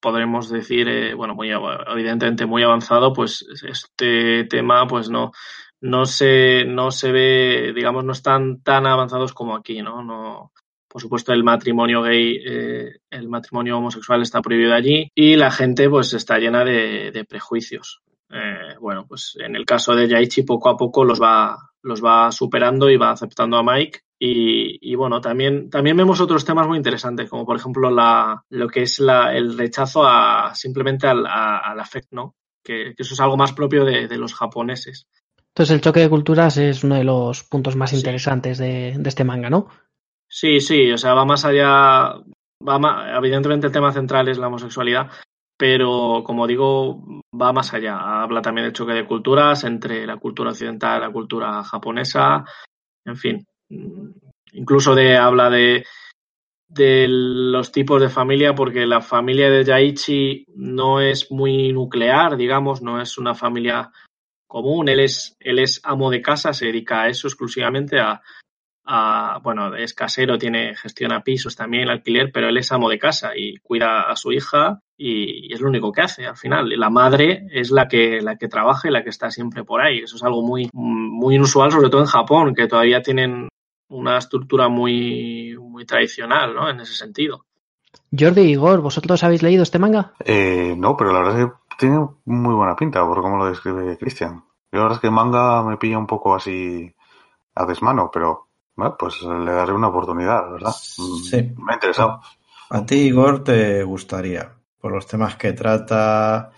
[0.00, 5.32] podremos decir, eh, bueno, muy evidentemente muy avanzado, pues este tema, pues no,
[5.80, 10.02] no se, no se ve, digamos, no están tan avanzados como aquí, ¿no?
[10.02, 10.52] no
[10.94, 15.90] por supuesto, el matrimonio gay, eh, el matrimonio homosexual está prohibido allí y la gente,
[15.90, 18.00] pues, está llena de, de prejuicios.
[18.30, 22.30] Eh, bueno, pues en el caso de Yaichi, poco a poco los va, los va
[22.30, 26.78] superando y va aceptando a Mike y, y, bueno, también, también vemos otros temas muy
[26.78, 31.58] interesantes, como por ejemplo la, lo que es la, el rechazo a simplemente al, a,
[31.58, 32.34] al afecto, ¿no?
[32.64, 35.06] Que, que, eso es algo más propio de, de, los japoneses.
[35.48, 37.96] Entonces el choque de culturas es uno de los puntos más sí.
[37.96, 39.68] interesantes de, de, este manga, ¿no?
[40.26, 42.14] Sí, sí, o sea, va más allá,
[42.66, 45.10] va más, evidentemente el tema central es la homosexualidad,
[45.58, 47.04] pero como digo,
[47.38, 48.22] va más allá.
[48.22, 52.42] Habla también del choque de culturas entre la cultura occidental y la cultura japonesa,
[53.04, 53.46] en fin,
[54.52, 55.84] incluso de habla de,
[56.68, 62.82] de los tipos de familia, porque la familia de Yaichi no es muy nuclear, digamos,
[62.82, 63.90] no es una familia
[64.46, 64.88] común.
[64.88, 68.20] Él es, él es amo de casa, se dedica a eso exclusivamente, a,
[69.42, 73.56] bueno, es casero, tiene gestiona pisos también, alquiler, pero él es amo de casa y
[73.58, 76.68] cuida a su hija y, y, es lo único que hace al final.
[76.68, 80.00] La madre es la que, la que trabaja y la que está siempre por ahí.
[80.00, 83.48] Eso es algo muy, muy inusual, sobre todo en Japón, que todavía tienen
[83.88, 86.68] una estructura muy, muy tradicional, ¿no?
[86.68, 87.44] En ese sentido.
[88.16, 90.12] Jordi Igor, ¿vosotros habéis leído este manga?
[90.24, 93.98] Eh, no, pero la verdad es que tiene muy buena pinta por cómo lo describe
[93.98, 94.44] Cristian.
[94.70, 96.92] La verdad es que el manga me pilla un poco así
[97.54, 100.72] a desmano, pero bueno, pues le daré una oportunidad, ¿verdad?
[100.72, 101.54] Sí.
[101.56, 102.20] Me ha interesado.
[102.70, 106.50] A ti, Igor, te gustaría, por los temas que trata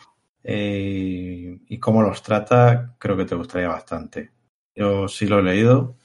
[0.43, 4.31] eh, y cómo los trata, creo que te gustaría bastante.
[4.74, 5.97] Yo sí lo he leído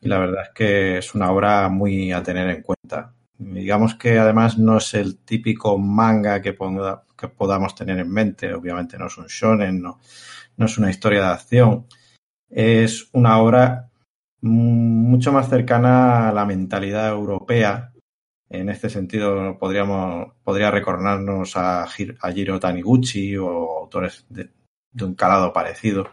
[0.00, 3.14] y la verdad es que es una obra muy a tener en cuenta.
[3.38, 8.54] Digamos que además no es el típico manga que, podamos tener en mente.
[8.54, 9.98] Obviamente no es un shonen, no,
[10.58, 11.86] es una historia de acción.
[12.48, 13.90] Es una obra
[14.40, 17.92] mucho más cercana a la mentalidad europea.
[18.48, 24.50] En este sentido, podríamos, podría recordarnos a, a Jiro Taniguchi o autores de,
[25.02, 26.08] un calado parecido.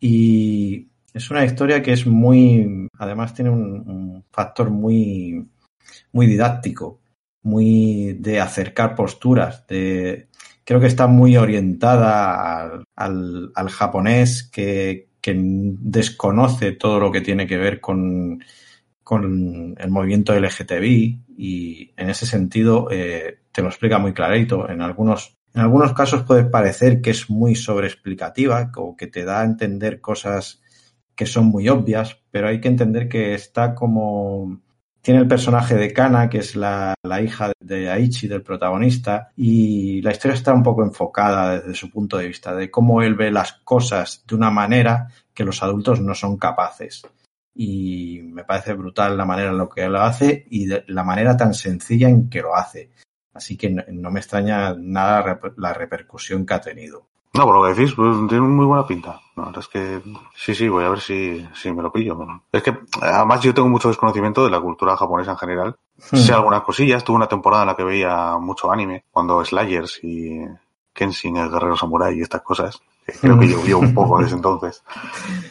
[0.00, 5.46] Y es una historia que es muy, además tiene un, factor muy,
[6.12, 7.00] muy didáctico,
[7.42, 10.28] muy de acercar posturas, de,
[10.64, 17.58] creo que está muy orientada al, japonés que, que desconoce todo lo que tiene que
[17.58, 18.42] ver con,
[19.02, 24.68] con el movimiento LGTBI y en ese sentido eh, te lo explica muy clarito.
[24.68, 29.42] En algunos, en algunos casos puede parecer que es muy sobreexplicativa o que te da
[29.42, 30.61] a entender cosas
[31.14, 34.60] que son muy obvias, pero hay que entender que está como
[35.02, 40.12] tiene el personaje de Kana, que es la, hija de Aichi, del protagonista, y la
[40.12, 43.54] historia está un poco enfocada desde su punto de vista, de cómo él ve las
[43.64, 47.02] cosas de una manera que los adultos no son capaces.
[47.52, 51.36] Y me parece brutal la manera en la que él lo hace y la manera
[51.36, 52.90] tan sencilla en que lo hace.
[53.34, 57.08] Así que no, me extraña nada la repercusión que ha tenido.
[57.34, 59.20] No, por lo que decís, pues, tiene muy buena pinta.
[59.36, 60.02] La verdad es que
[60.34, 62.18] sí, sí, voy a ver si, si me lo pillo.
[62.52, 65.76] Es que además yo tengo mucho desconocimiento de la cultura japonesa en general.
[66.10, 66.16] Hmm.
[66.16, 67.02] Sé algunas cosillas.
[67.04, 70.40] Tuve una temporada en la que veía mucho anime, cuando Slayers y
[70.92, 72.82] Kenshin, el guerrero samurai y estas cosas.
[73.20, 74.84] creo que llovió un poco desde entonces.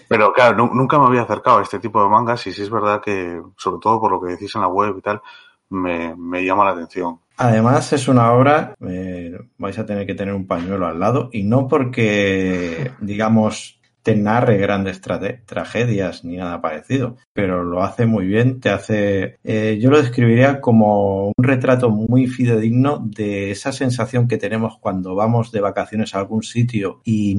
[0.08, 3.02] Pero claro, nunca me había acercado a este tipo de mangas y sí es verdad
[3.02, 5.22] que, sobre todo por lo que decís en la web y tal,
[5.70, 7.21] me, me llama la atención.
[7.38, 11.44] Además es una obra, eh, vais a tener que tener un pañuelo al lado y
[11.44, 18.60] no porque, digamos, te narre grandes tragedias ni nada parecido, pero lo hace muy bien,
[18.60, 24.38] te hace, eh, yo lo describiría como un retrato muy fidedigno de esa sensación que
[24.38, 27.38] tenemos cuando vamos de vacaciones a algún sitio y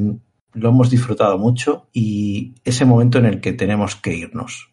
[0.55, 4.70] lo hemos disfrutado mucho y ese momento en el que tenemos que irnos.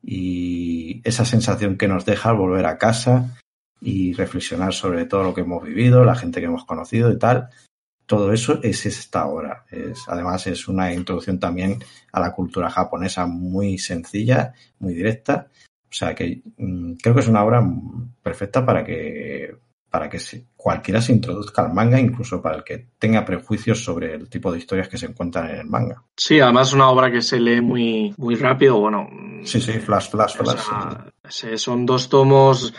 [0.00, 3.36] Y esa sensación que nos deja al volver a casa
[3.80, 7.48] y reflexionar sobre todo lo que hemos vivido, la gente que hemos conocido y tal.
[8.06, 9.64] Todo eso es esta obra.
[9.70, 11.78] Es, además, es una introducción también
[12.12, 15.48] a la cultura japonesa muy sencilla, muy directa.
[15.90, 17.62] O sea que mm, creo que es una obra
[18.22, 19.56] perfecta para que
[19.90, 20.18] para que
[20.54, 24.58] cualquiera se introduzca al manga, incluso para el que tenga prejuicios sobre el tipo de
[24.58, 26.04] historias que se encuentran en el manga.
[26.16, 29.08] Sí, además es una obra que se lee muy, muy rápido, bueno.
[29.44, 31.56] Sí, sí, flash, flash, flash.
[31.56, 32.74] son dos tomos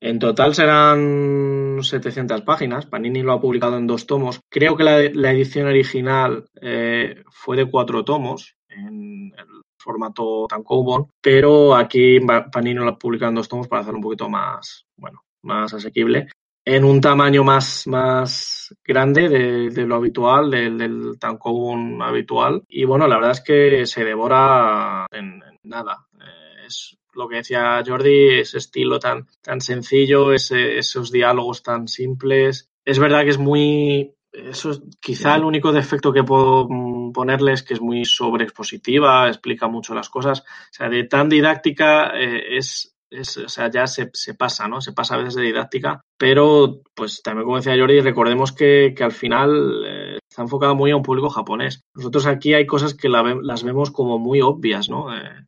[0.00, 2.86] en total serán 700 páginas.
[2.86, 4.40] Panini lo ha publicado en dos tomos.
[4.48, 11.74] Creo que la, edición original eh, fue de cuatro tomos en el formato tankobon, pero
[11.74, 15.72] aquí Panini lo ha publicado en dos tomos para hacerlo un poquito más, bueno, más
[15.74, 16.28] asequible.
[16.64, 22.62] En un tamaño más, más grande de, lo habitual, del, del tankobon habitual.
[22.68, 26.06] Y bueno, la verdad es que se devora en, nada.
[26.20, 32.70] Eh, es lo que decía Jordi, ese estilo tan, tan sencillo, esos diálogos tan simples.
[32.84, 34.14] Es verdad que es muy.
[34.32, 39.66] Eso quizá el único defecto que puedo mm, ponerle es que es muy sobreexpositiva, explica
[39.66, 40.40] mucho las cosas.
[40.40, 44.80] O sea, de tan didáctica eh, es, o sea, ya se, pasa, ¿no?
[44.80, 49.12] Se pasa a veces de didáctica, pero pues también como decía Jordi, recordemos que, al
[49.12, 51.82] final eh, está enfocado muy a un público japonés.
[51.94, 55.12] Nosotros aquí hay cosas que las vemos como muy obvias, ¿no?
[55.16, 55.46] Eh,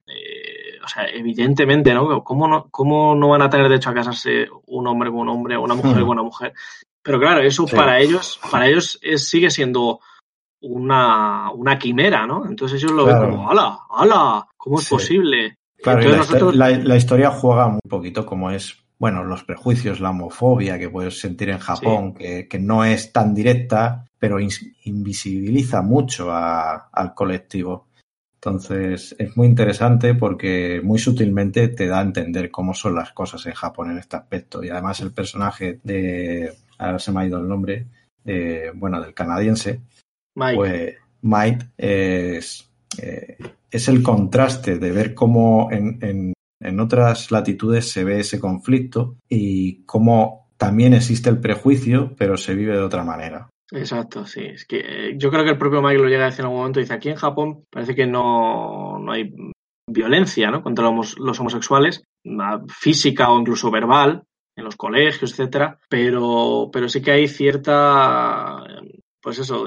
[0.91, 2.23] sea, evidentemente, ¿no?
[2.23, 2.69] ¿Cómo, ¿no?
[2.71, 5.75] ¿Cómo no van a tener derecho a casarse un hombre con un hombre o una
[5.75, 6.53] mujer con una mujer?
[7.03, 10.01] Pero claro, eso para ellos, para ellos es, sigue siendo
[10.61, 12.47] una, una quimera, ¿no?
[12.47, 13.79] Entonces ellos lo ven como, ¡hala!
[13.91, 14.47] ¡hala!
[14.57, 15.57] ¿Cómo es posible?
[15.83, 21.19] Claro, la, historia juega un poquito como es, bueno, los prejuicios, la homofobia que puedes
[21.19, 24.39] sentir en Japón, que, que, no es tan directa, pero
[24.85, 27.87] invisibiliza mucho al colectivo.
[28.43, 33.45] Entonces es muy interesante porque muy sutilmente te da a entender cómo son las cosas
[33.45, 34.65] en Japón en este aspecto.
[34.65, 37.87] Y además el personaje de, ahora se me ha ido el nombre,
[38.25, 39.83] eh, bueno, del canadiense,
[40.35, 40.57] Mike.
[40.57, 43.37] pues Mike es, eh,
[43.71, 46.33] es el contraste de ver cómo en, en,
[46.63, 52.55] en otras latitudes se ve ese conflicto y cómo también existe el prejuicio, pero se
[52.55, 53.51] vive de otra manera.
[53.73, 54.43] Exacto, sí.
[54.43, 56.61] Es que eh, yo creo que el propio Mike lo llega a decir en algún
[56.61, 56.81] momento.
[56.81, 59.33] Dice, aquí en Japón parece que no, no hay
[59.87, 60.63] violencia ¿no?
[60.63, 62.05] contra los, homosexuales,
[62.69, 64.25] física o incluso verbal,
[64.57, 68.65] en los colegios, etcétera, pero, pero sí que hay cierta
[69.23, 69.67] pues eso,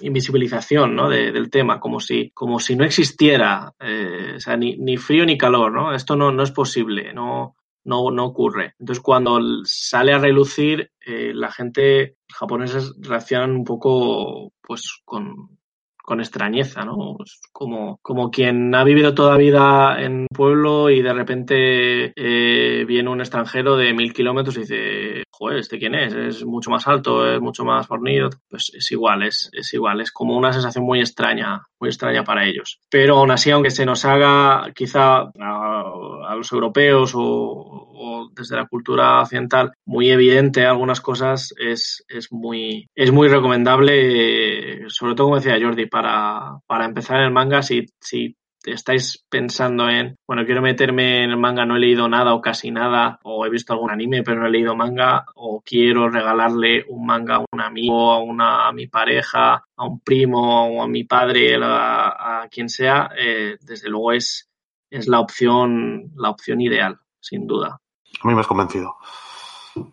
[0.00, 1.08] invisibilización ¿no?
[1.08, 5.36] del tema, como si, como si no existiera, eh, o sea, ni, ni, frío ni
[5.36, 5.92] calor, ¿no?
[5.92, 8.74] Esto no, no es posible, no, no, no ocurre.
[8.78, 15.58] Entonces, cuando sale a relucir, eh, la gente japonesa reaccionan un poco, pues, con,
[16.02, 17.16] con extrañeza, ¿no?
[17.52, 23.08] Como, como quien ha vivido toda vida en un pueblo y de repente eh, viene
[23.08, 26.12] un extranjero de mil kilómetros y dice, joder, ¿este quién es?
[26.14, 28.30] Es mucho más alto, es mucho más fornido.
[28.48, 32.46] Pues es igual, es, es igual, es como una sensación muy extraña, muy extraña para
[32.46, 32.78] ellos.
[32.90, 38.66] Pero aún así, aunque se nos haga quizá a, los europeos o, o, desde la
[38.66, 45.36] cultura occidental muy evidente algunas cosas, es, es, muy, es muy recomendable, sobre todo como
[45.36, 50.62] decía Jordi, para, para empezar en el manga, si, si estáis pensando en, bueno, quiero
[50.62, 53.90] meterme en el manga, no he leído nada o casi nada, o he visto algún
[53.90, 58.22] anime pero no he leído manga, o quiero regalarle un manga a un amigo, a,
[58.22, 63.56] una, a mi pareja, a un primo o a mi padre, a, quien sea, eh,
[63.60, 64.50] desde luego es,
[64.90, 67.80] es la opción, la opción ideal, sin duda.
[68.22, 68.96] A mí me has convencido.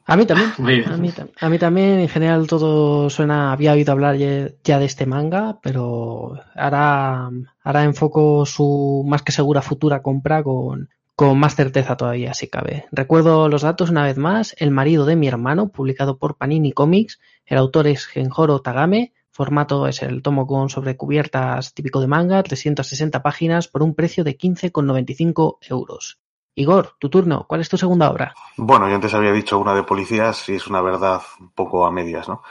[0.06, 0.52] A mí también.
[0.58, 0.62] A
[0.98, 3.52] mí, a mí, también, en general, todo suena.
[3.52, 7.30] Había oído hablar ya de este manga, pero ahora,
[7.64, 12.86] ahora enfoco su más que segura futura compra con, con más certeza todavía, si cabe.
[12.92, 14.56] Recuerdo los datos una vez más.
[14.58, 17.20] El marido de mi hermano, publicado por Panini Comics.
[17.46, 19.14] El autor es Genjoro Tagame.
[19.32, 24.38] Formato es el tomo con sobrecubiertas típico de manga, 360 páginas por un precio de
[24.38, 26.20] 15,95 euros.
[26.56, 27.46] Igor, tu turno.
[27.48, 28.34] ¿Cuál es tu segunda obra?
[28.58, 31.92] Bueno, yo antes había dicho una de policías y es una verdad un poco a
[31.92, 32.44] medias, ¿no?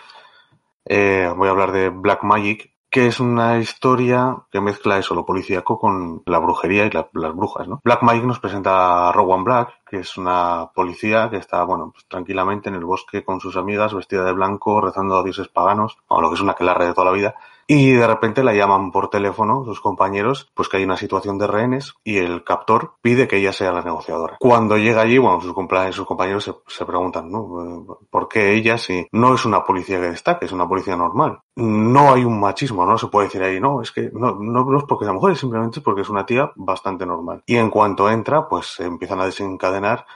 [0.84, 5.26] Eh, voy a hablar de Black Magic, que es una historia que mezcla eso, lo
[5.26, 7.80] policíaco, con la brujería y la, las brujas, ¿no?
[7.84, 12.06] Black Magic nos presenta a Rowan Black, que es una policía que está, bueno, pues,
[12.06, 16.22] tranquilamente en el bosque con sus amigas, vestida de blanco, rezando a dioses paganos, o
[16.22, 17.34] lo que es una aquelarre de toda la vida,
[17.70, 21.46] y de repente la llaman por teléfono sus compañeros, pues que hay una situación de
[21.46, 24.38] rehenes y el captor pide que ella sea la negociadora.
[24.40, 25.54] Cuando llega allí, bueno, sus,
[25.94, 28.00] sus compañeros se, preguntan, ¿no?
[28.08, 31.40] ¿Por qué ella si no es una policía que destaque, es una policía normal?
[31.56, 34.78] No hay un machismo, no se puede decir ahí, no, es que no, no, no
[34.78, 37.42] es porque sea mujer, simplemente es porque es una tía bastante normal.
[37.44, 40.06] Y en cuanto entra, pues empiezan a desencadenar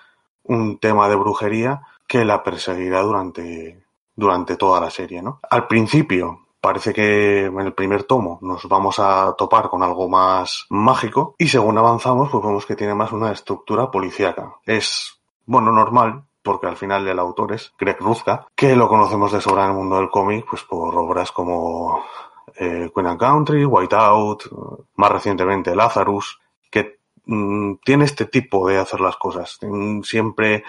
[0.44, 3.84] un tema de brujería que la perseguirá durante,
[4.16, 5.40] durante toda la serie, ¿no?
[5.50, 10.64] Al principio, parece que en el primer tomo nos vamos a topar con algo más
[10.70, 14.54] mágico y según avanzamos pues vemos que tiene más una estructura policíaca.
[14.64, 19.40] Es, bueno, normal porque al final el autor es Greg Ruzka, que lo conocemos de
[19.40, 22.04] sobra en el mundo del cómic pues por obras como
[22.56, 24.44] eh, Queen and Country, Whiteout,
[24.94, 26.40] más recientemente Lazarus,
[26.70, 29.58] que mmm, tiene este tipo de hacer las cosas.
[30.04, 30.62] Siempre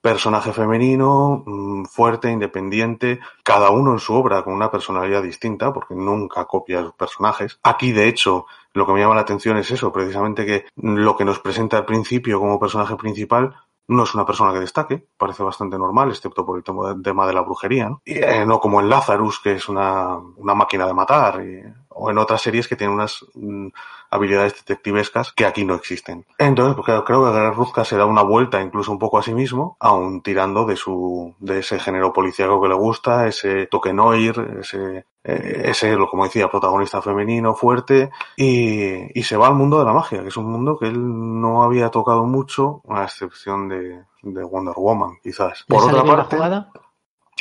[0.00, 5.94] personaje femenino, mm, fuerte, independiente, cada uno en su obra con una personalidad distinta, porque
[5.94, 7.58] nunca copia a sus personajes.
[7.62, 11.24] Aquí, de hecho, lo que me llama la atención es eso, precisamente que lo que
[11.24, 13.54] nos presenta al principio como personaje principal
[13.88, 17.40] no es una persona que destaque, parece bastante normal, excepto por el tema de la
[17.40, 18.02] brujería, ¿no?
[18.04, 22.08] Y, eh, no como en Lazarus, que es una, una máquina de matar, y, o
[22.08, 23.66] en otras series que tienen unas mm,
[24.10, 26.26] habilidades detectivescas que aquí no existen.
[26.38, 29.32] Entonces, pues creo, creo que Ruzka se da una vuelta incluso un poco a sí
[29.32, 34.56] mismo, aún tirando de su, de ese género policíaco que le gusta, ese toque noir,
[34.60, 39.84] ese, eh, ese, como decía, protagonista femenino, fuerte, y, y se va al mundo de
[39.84, 40.98] la magia, que es un mundo que él
[41.40, 45.64] no había tocado mucho, a excepción de, de Wonder Woman, quizás.
[45.68, 46.36] Por otra parte.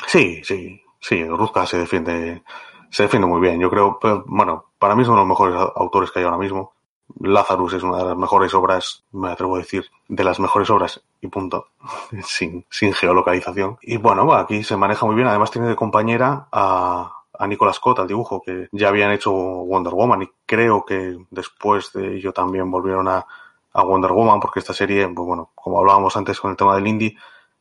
[0.07, 2.43] Sí, sí, sí, Ruzka se defiende
[2.89, 3.59] se defiende muy bien.
[3.59, 6.73] Yo creo, pero, bueno, para mí de los mejores autores que hay ahora mismo.
[7.19, 11.01] Lazarus es una de las mejores obras, me atrevo a decir, de las mejores obras
[11.21, 11.67] y punto,
[12.23, 13.77] sin, sin geolocalización.
[13.81, 15.27] Y bueno, aquí se maneja muy bien.
[15.27, 19.93] Además tiene de compañera a, a Nicolas Scott al dibujo, que ya habían hecho Wonder
[19.93, 23.25] Woman y creo que después de ello también volvieron a,
[23.73, 26.87] a Wonder Woman, porque esta serie, pues bueno, como hablábamos antes con el tema del
[26.87, 27.17] indie,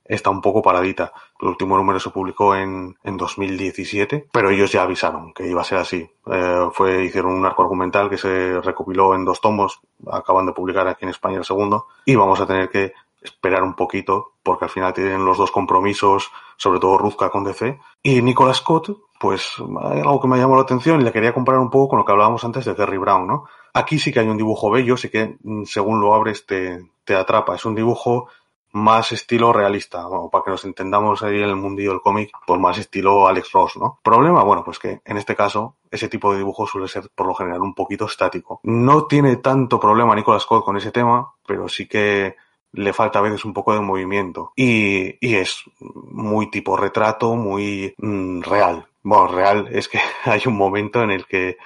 [0.09, 1.13] está un poco paradita.
[1.41, 5.65] El último número se publicó en, en 2017, pero ellos ya avisaron que iba a
[5.65, 6.11] ser así.
[6.27, 9.81] Eh, fue, hicieron un arco argumental que se recopiló en dos tomos,
[10.11, 13.75] acaban de publicar aquí en España el segundo, y vamos a tener que esperar un
[13.75, 17.79] poquito, porque al final tienen los dos compromisos, sobre todo Ruzka con DC.
[18.03, 21.61] Y Nicolas Scott, pues hay algo que me llamó la atención y le quería comparar
[21.61, 23.45] un poco con lo que hablábamos antes de Gary Brown, ¿no?
[23.75, 27.55] Aquí sí que hay un dibujo bello, sí que según lo abres te, te atrapa.
[27.55, 28.29] Es un dibujo
[28.73, 32.61] más estilo realista, bueno, para que nos entendamos ahí en el mundillo del cómic, pues
[32.61, 33.99] más estilo Alex Ross, ¿no?
[34.03, 37.35] Problema, bueno, pues que en este caso ese tipo de dibujo suele ser por lo
[37.35, 38.61] general un poquito estático.
[38.65, 42.37] No tiene tanto problema Nicolas Scott con ese tema, pero sí que
[42.73, 44.53] le falta a veces un poco de movimiento.
[44.55, 48.87] Y, y es muy tipo retrato, muy mmm, real.
[49.03, 51.57] Bueno, real es que hay un momento en el que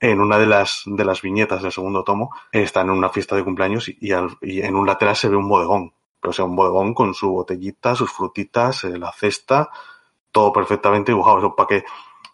[0.00, 3.44] en una de las, de las viñetas del segundo tomo están en una fiesta de
[3.44, 5.92] cumpleaños y, al, y en un lateral se ve un bodegón
[6.22, 9.68] pero sea un bodegón con su botellita, sus frutitas, eh, la cesta,
[10.30, 11.38] todo perfectamente dibujado.
[11.38, 11.84] Eso para que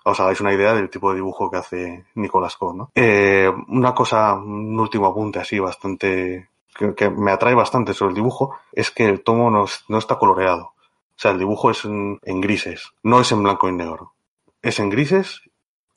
[0.05, 2.91] os hagáis una idea del tipo de dibujo que hace Nicolas Scott, ¿no?
[2.95, 6.51] Eh, una cosa, un último apunte así bastante,
[6.97, 10.64] que, me atrae bastante sobre el dibujo, es que el tomo no, no está coloreado.
[10.66, 14.12] O sea, el dibujo es en, grises, no es en blanco y negro.
[14.61, 15.43] Es en grises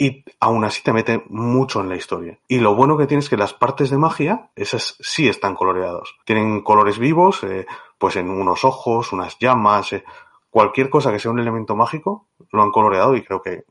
[0.01, 2.39] y aún así te mete mucho en la historia.
[2.47, 6.15] Y lo bueno que tiene es que las partes de magia, esas sí están coloreados.
[6.25, 7.67] Tienen colores vivos, eh,
[7.99, 10.03] pues en unos ojos, unas llamas, eh,
[10.49, 13.65] cualquier cosa que sea un elemento mágico, lo han coloreado y creo que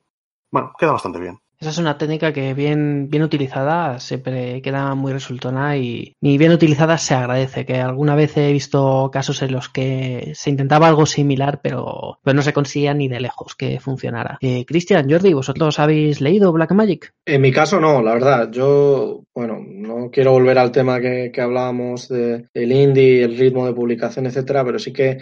[0.53, 1.41] bueno, queda bastante bien.
[1.61, 6.53] Esa es una técnica que bien, bien utilizada siempre queda muy resultona y, ni bien
[6.53, 7.67] utilizada se agradece.
[7.67, 12.35] Que alguna vez he visto casos en los que se intentaba algo similar, pero, pero
[12.35, 14.39] no se conseguía ni de lejos que funcionara.
[14.41, 17.13] Eh, Cristian, Jordi, ¿vosotros habéis leído Black Magic?
[17.27, 18.51] En mi caso no, la verdad.
[18.51, 23.67] Yo, bueno, no quiero volver al tema que, que hablábamos de, del indie, el ritmo
[23.67, 25.19] de publicación, etcétera, pero sí que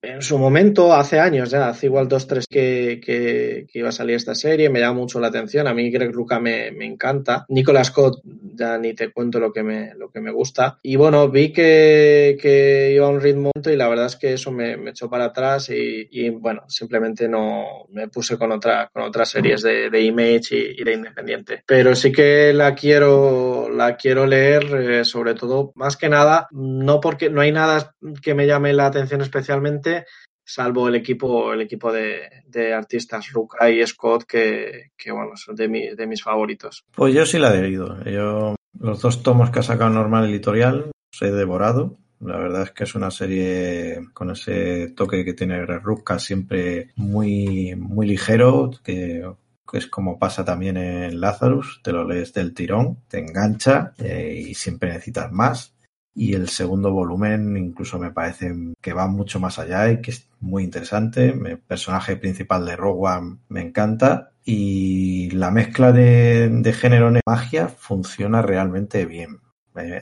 [0.00, 4.14] en su momento, hace años ya, hace igual dos, tres que, que, iba a salir
[4.14, 5.66] esta serie, me llama mucho la atención.
[5.66, 7.44] A mí Greg Luca me, me, encanta.
[7.48, 10.78] Nicolas Scott, ya ni te cuento lo que me, lo que me gusta.
[10.82, 14.52] Y bueno, vi que, que iba a un ritmo y la verdad es que eso
[14.52, 19.02] me, me echó para atrás y, y, bueno, simplemente no me puse con, otra, con
[19.02, 21.64] otras series de, de Image y, y, de Independiente.
[21.66, 27.00] Pero sí que la quiero, la quiero leer, eh, sobre todo, más que nada, no
[27.00, 29.87] porque no hay nada que me llame la atención especialmente
[30.44, 36.06] salvo el equipo, el equipo de, artistas Ruka y Scott, que, bueno, son de, de
[36.06, 36.84] mis favoritos.
[36.94, 38.02] Pues yo sí la he leído.
[38.04, 41.98] Yo, los dos tomos que ha sacado Normal Editorial, los he devorado.
[42.20, 47.76] La verdad es que es una serie con ese toque que tiene Ruka siempre muy,
[47.76, 49.22] muy ligero, que
[49.72, 54.54] es como pasa también en Lazarus, te lo lees del tirón, te engancha eh, y
[54.54, 55.74] siempre necesitas más
[56.18, 60.28] y el segundo volumen incluso me parece que va mucho más allá y que es
[60.40, 61.28] muy interesante.
[61.28, 68.42] El personaje principal de Rogue me encanta y la mezcla de, género y magia funciona
[68.42, 69.38] realmente bien,
[69.76, 70.00] eh,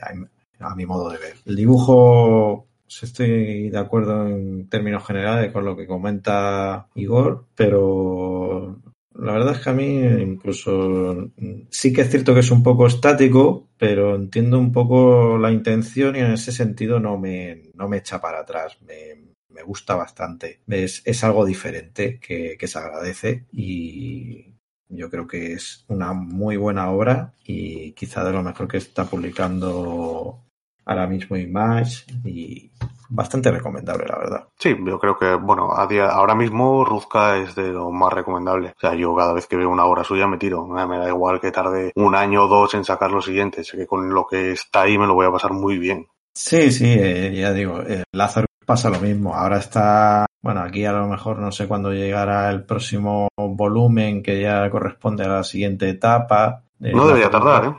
[0.59, 1.35] a mi modo de ver.
[1.45, 8.79] El dibujo estoy de acuerdo en términos generales con lo que comenta Igor, pero
[9.17, 11.31] la verdad es que a mí incluso
[11.69, 16.15] sí que es cierto que es un poco estático, pero entiendo un poco la intención
[16.15, 18.77] y en ese sentido no me, no me echa para atrás.
[18.81, 20.61] Me, me gusta bastante.
[20.67, 24.53] Es, es algo diferente que, que se agradece y
[24.89, 29.05] yo creo que es una muy buena obra y quizá de lo mejor que está
[29.05, 30.46] publicando
[30.87, 32.71] ahora mismo Image y
[33.09, 34.47] bastante recomendable, la verdad.
[34.57, 38.69] Sí, yo creo que, bueno, a día, ahora mismo Ruzka es de lo más recomendable.
[38.69, 40.65] O sea, yo cada vez que veo una obra suya me tiro.
[40.65, 43.63] Me da igual que tarde un año o dos en sacar lo siguiente.
[43.63, 46.07] Sé que con lo que está ahí me lo voy a pasar muy bien.
[46.33, 49.33] Sí, sí, eh, ya digo, eh, Lázaro pasa lo mismo.
[49.33, 54.41] Ahora está, bueno, aquí a lo mejor no sé cuándo llegará el próximo volumen que
[54.41, 56.63] ya corresponde a la siguiente etapa.
[56.79, 57.73] no debería tardar, ¿eh?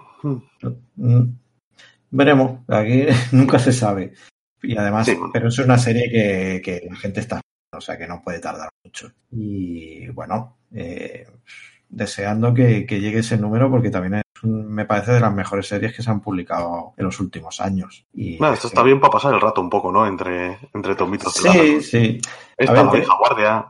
[2.10, 4.12] Veremos, aquí nunca se sabe.
[4.62, 7.40] Y además, pero eso es una serie que, que, la gente está,
[7.72, 9.12] o sea que no puede tardar mucho.
[9.30, 11.26] Y bueno, eh,
[11.88, 15.94] deseando que, que, llegue ese número porque también es me parece de las mejores series
[15.94, 18.06] que se han publicado en los últimos años.
[18.12, 20.06] Y esto está bien para pasar el rato un poco, ¿no?
[20.06, 21.34] Entre, entre tomitos.
[21.34, 22.20] Sí, sí.
[22.56, 23.66] Esta ver, guardia.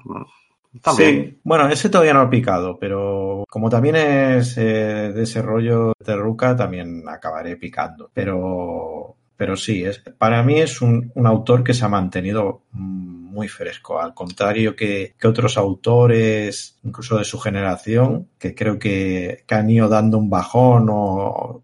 [0.97, 5.93] Sí, bueno, ese todavía no ha picado, pero como también es eh, de ese rollo
[5.99, 8.11] de Ruca, también acabaré picando.
[8.13, 13.47] Pero pero sí, es, para mí es un, un, autor que se ha mantenido muy
[13.47, 19.71] fresco, al contrario que, que, otros autores, incluso de su generación, que creo que, han
[19.71, 21.63] ido dando un bajón o,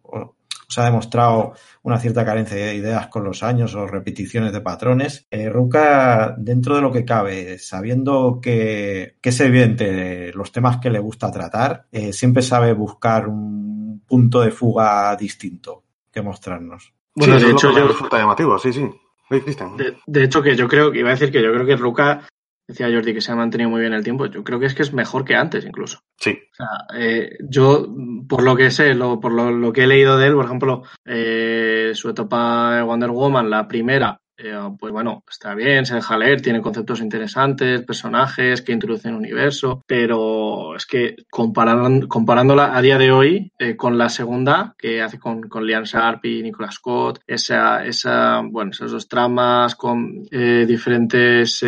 [0.69, 5.27] se ha demostrado una cierta carencia de ideas con los años o repeticiones de patrones.
[5.31, 10.91] Eh, Ruca, dentro de lo que cabe, sabiendo que, que es evidente los temas que
[10.91, 16.93] le gusta tratar, eh, siempre sabe buscar un punto de fuga distinto que mostrarnos.
[17.15, 17.89] Bueno, de hecho, yo.
[17.89, 18.89] Resulta llamativo, sí, sí.
[19.31, 22.29] De, de, hecho, que yo creo que iba a decir que yo creo que Ruka,
[22.67, 24.83] decía Jordi que se ha mantenido muy bien el tiempo, yo creo que es que
[24.83, 26.01] es mejor que antes incluso.
[26.19, 26.39] Sí.
[26.53, 27.87] O sea, eh, yo,
[28.29, 30.83] por lo que sé, lo, por lo, lo, que he leído de él, por ejemplo,
[31.05, 36.19] eh, su etapa de Wonder Woman, la primera, eh, pues bueno, está bien, se deja
[36.19, 42.99] leer, tiene conceptos interesantes, personajes que introducen universo, pero es que comparan, comparándola a día
[42.99, 47.21] de hoy eh, con la segunda que hace con, con Liam Sharp y Nicolas Scott,
[47.27, 51.65] esa, esa, bueno, esas dos tramas con eh, diferentes,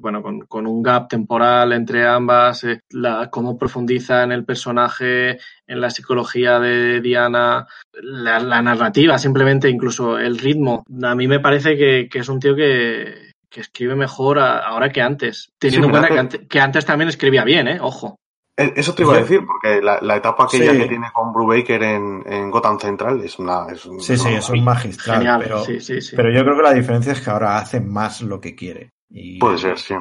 [0.00, 5.38] bueno, con, con, un gap temporal entre ambas, la, cómo profundiza en el personaje,
[5.72, 10.84] en la psicología de Diana, la, la narrativa, simplemente incluso el ritmo.
[11.02, 14.90] A mí me parece que, que es un tío que, que escribe mejor a- ahora
[14.90, 15.48] que antes.
[15.58, 17.78] Teniendo Sí, en cuenta que, hace- ante- que antes también escribía bien, ¿eh?
[17.80, 18.16] Ojo.
[18.58, 20.78] Eh, Eso te iba a decir, porque la, la etapa aquella Sí.
[20.78, 23.66] que tiene con Brubaker en, en Gotham Central es una.
[23.72, 25.16] Es un- Sí, sí, es un magistral.
[25.18, 26.14] Genial, pero, sí, sí, sí.
[26.14, 28.90] pero yo creo que la diferencia es que ahora hace más lo que quiere.
[29.10, 29.94] Y, Puede ser, sí.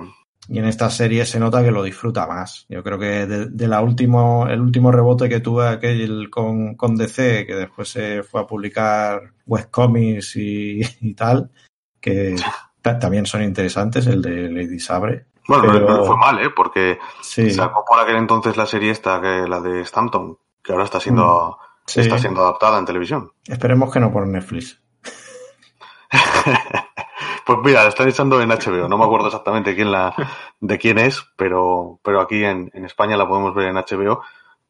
[0.54, 2.66] Y en esta serie se nota que lo disfruta más.
[2.68, 6.98] Yo creo que de, de la último, el último rebote que tuve aquel con, con
[6.98, 11.52] DC, que después se fue a publicar webcomics y, y tal,
[12.02, 12.36] que
[12.82, 15.28] ta- también son interesantes, el de Lady Sabre.
[15.48, 16.50] Bueno, no- Pero- no fue mal, ¿eh?
[16.54, 20.84] Porque Sí, sacó por aquel entonces la serie esta, que la de Stanton, que ahora
[20.84, 22.02] está siendo, sí.
[22.02, 23.32] está siendo adaptada en televisión.
[23.48, 24.82] Esperemos que no por Netflix.
[27.56, 28.88] Pues mira, la están echando en HBO.
[28.88, 30.14] No me acuerdo exactamente quién la,
[30.60, 34.22] de quién es, pero, pero aquí en, en España la podemos ver en HBO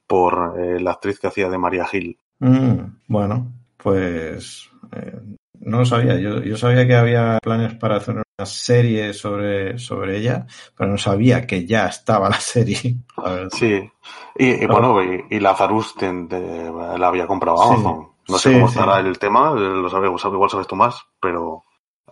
[0.07, 2.17] por eh, la actriz que hacía de María Gil.
[2.39, 5.19] Mm, bueno, pues eh,
[5.59, 6.19] no lo sabía.
[6.19, 10.97] Yo, yo sabía que había planes para hacer una serie sobre, sobre ella, pero no
[10.97, 12.95] sabía que ya estaba la serie.
[13.17, 13.49] la.
[13.51, 13.89] Sí.
[14.37, 17.69] Y, y bueno, y, y Lazarus la había comprado Sí.
[17.69, 18.07] Amazon.
[18.29, 18.77] No sé Sí, cómo sí.
[18.79, 21.63] estará el tema, lo sabes, igual sabes tú más, pero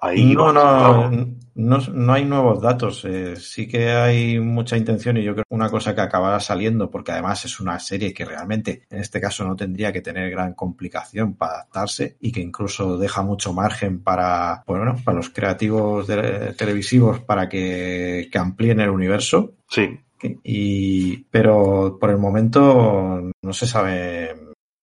[0.02, 1.10] ahí No, no,
[1.56, 3.04] no, no hay nuevos datos.
[3.06, 6.90] eh, sí que hay mucha intención y yo creo que una cosa que acabará saliendo,
[6.90, 10.54] porque además es una serie que realmente en este caso no tendría que tener gran
[10.54, 16.08] complicación para adaptarse y que incluso deja mucho margen para, pues bueno, para los creativos
[16.08, 19.54] de- televisivos para que, que amplíen el universo.
[19.70, 20.00] Sí,
[20.44, 24.36] Y, pero por el momento no se sabe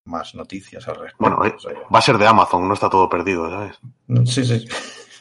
[0.06, 1.16] más noticias al respecto.
[1.18, 1.52] Bueno, eh,
[1.92, 3.78] va a ser de Amazon, no está todo perdido, ¿sabes?
[4.30, 4.66] sí, sí.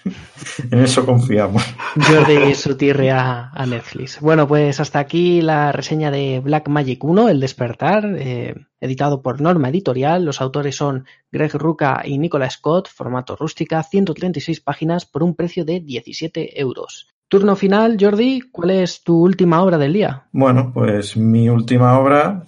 [0.72, 1.64] en eso confiamos.
[1.96, 4.20] Jordi a, a Netflix.
[4.22, 9.42] Bueno, pues hasta aquí la reseña de Black Magic 1, El Despertar, eh, editado por
[9.42, 10.24] Norma Editorial.
[10.24, 15.66] Los autores son Greg Ruca y Nicola Scott, formato rústica, 136 páginas por un precio
[15.66, 17.08] de 17 euros.
[17.28, 20.28] Turno final, Jordi, ¿cuál es tu última obra del día?
[20.32, 22.46] Bueno, pues mi última obra,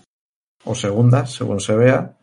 [0.64, 2.17] o segunda, según se vea,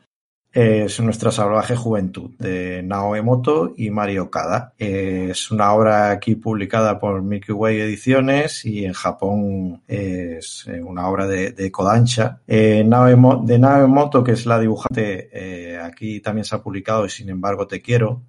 [0.54, 4.72] es Nuestra salvaje juventud, de Nao Emoto y Mario Okada.
[4.78, 11.08] Es una obra aquí publicada por Milky Way Ediciones y en Japón es eh, una
[11.08, 12.40] obra de, de Kodansha.
[12.46, 17.10] Eh, de Nao Emoto, que es la dibujante, eh, aquí también se ha publicado y
[17.10, 18.22] sin embargo te quiero,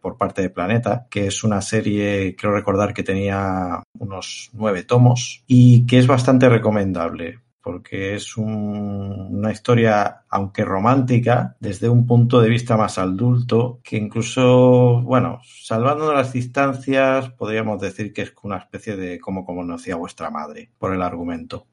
[0.00, 5.44] por parte de Planeta, que es una serie, creo recordar que tenía unos nueve tomos
[5.46, 12.40] y que es bastante recomendable porque es un- una historia, aunque romántica, desde un punto
[12.40, 18.56] de vista más adulto, que incluso, bueno, salvando las distancias, podríamos decir que es una
[18.56, 21.66] especie de cómo conocía vuestra madre, por el argumento.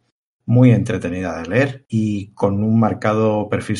[0.46, 3.78] Muy entretenida de leer y con un marcado perfil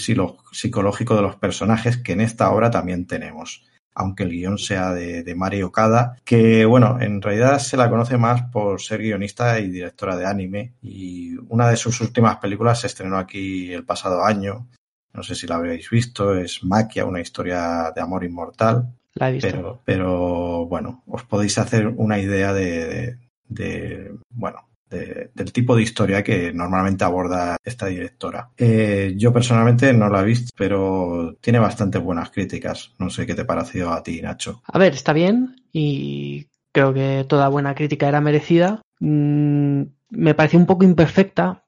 [0.54, 3.66] psicológico de los personajes que en esta obra también tenemos
[3.96, 8.18] aunque el guion sea de, de Mari Okada, que bueno, en realidad se la conoce
[8.18, 12.88] más por ser guionista y directora de anime, y una de sus últimas películas se
[12.88, 14.68] estrenó aquí el pasado año,
[15.14, 19.34] no sé si la habéis visto, es Maquia, una historia de amor inmortal, La he
[19.34, 19.48] visto.
[19.50, 23.18] pero, pero bueno, os podéis hacer una idea de, de-
[23.48, 28.50] de, bueno, de- del tipo de historia que normalmente aborda esta directora.
[28.58, 32.94] Eh, yo personalmente no la he visto, pero tiene bastante buenas críticas.
[33.00, 34.62] No sé qué te pareció a ti, Nacho.
[34.68, 38.82] A ver, está bien y creo que toda buena crítica era merecida.
[39.00, 41.64] Mm, me pareció un poco imperfecta.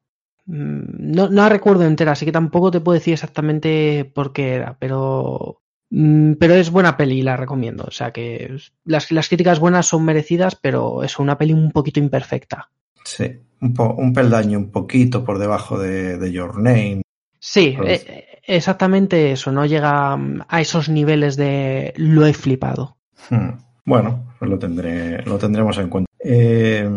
[0.46, 4.78] Mm, No, la recuerdo entera, así que tampoco te puedo decir exactamente por qué era,
[4.80, 7.84] pero, mm, es buena peli y la recomiendo.
[7.88, 12.00] O sea que las, las críticas buenas son merecidas, pero es una peli un poquito
[12.00, 12.70] imperfecta.
[13.08, 17.04] Sí, un, po- un peldaño un poquito por debajo de, de Your Name.
[17.40, 22.98] Sí, Pues- eh, exactamente eso, no llega mm, a esos niveles de lo he flipado.
[23.30, 23.52] Hmm.
[23.86, 26.12] Bueno, pues lo tendré, lo tendremos en cuenta.
[26.20, 26.90] Eh,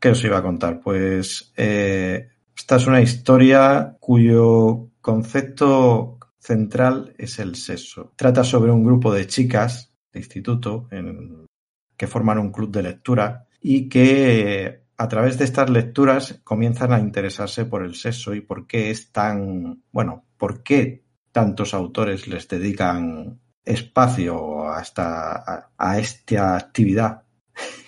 [0.00, 0.80] ¿Qué os iba a contar?
[0.80, 8.12] Pues eh, esta es una historia cuyo concepto central es el sexo.
[8.16, 11.44] Trata sobre un grupo de chicas de instituto en-
[11.98, 17.00] que forman un club de lectura y que a través de estas lecturas comienzan a
[17.00, 22.48] interesarse por el sexo y por qué es tan, bueno, por qué tantos autores les
[22.48, 27.22] dedican espacio a esta, a, esta actividad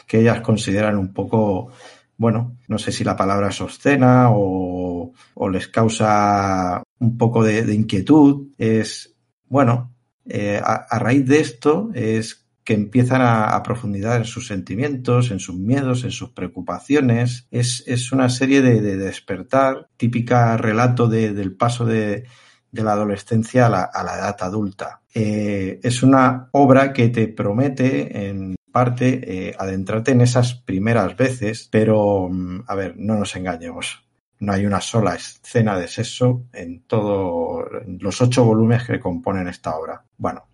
[0.07, 1.71] que ellas consideran un poco,
[2.17, 7.75] bueno, no sé si la palabra es obscena o, o les causa un poco de,
[7.75, 8.49] inquietud.
[8.59, 9.15] Es,
[9.49, 9.95] bueno,
[10.27, 15.57] eh, a raíz de esto es que empiezan a, profundizar en sus sentimientos, en sus
[15.57, 17.47] miedos, en sus preocupaciones.
[17.51, 22.27] Es, es una serie de, de despertar, típica relato de- del paso de,
[22.71, 25.01] de la adolescencia a la, a la edad adulta.
[25.15, 31.71] Eh, es una obra que te promete en parte eh, adentrarte en esas primeras veces,
[31.73, 34.07] pero mm, a ver, no nos engañemos.
[34.41, 37.65] No hay una sola escena de sexo en todos
[37.99, 40.05] los ocho volúmenes que componen esta obra.
[40.19, 40.48] Bueno,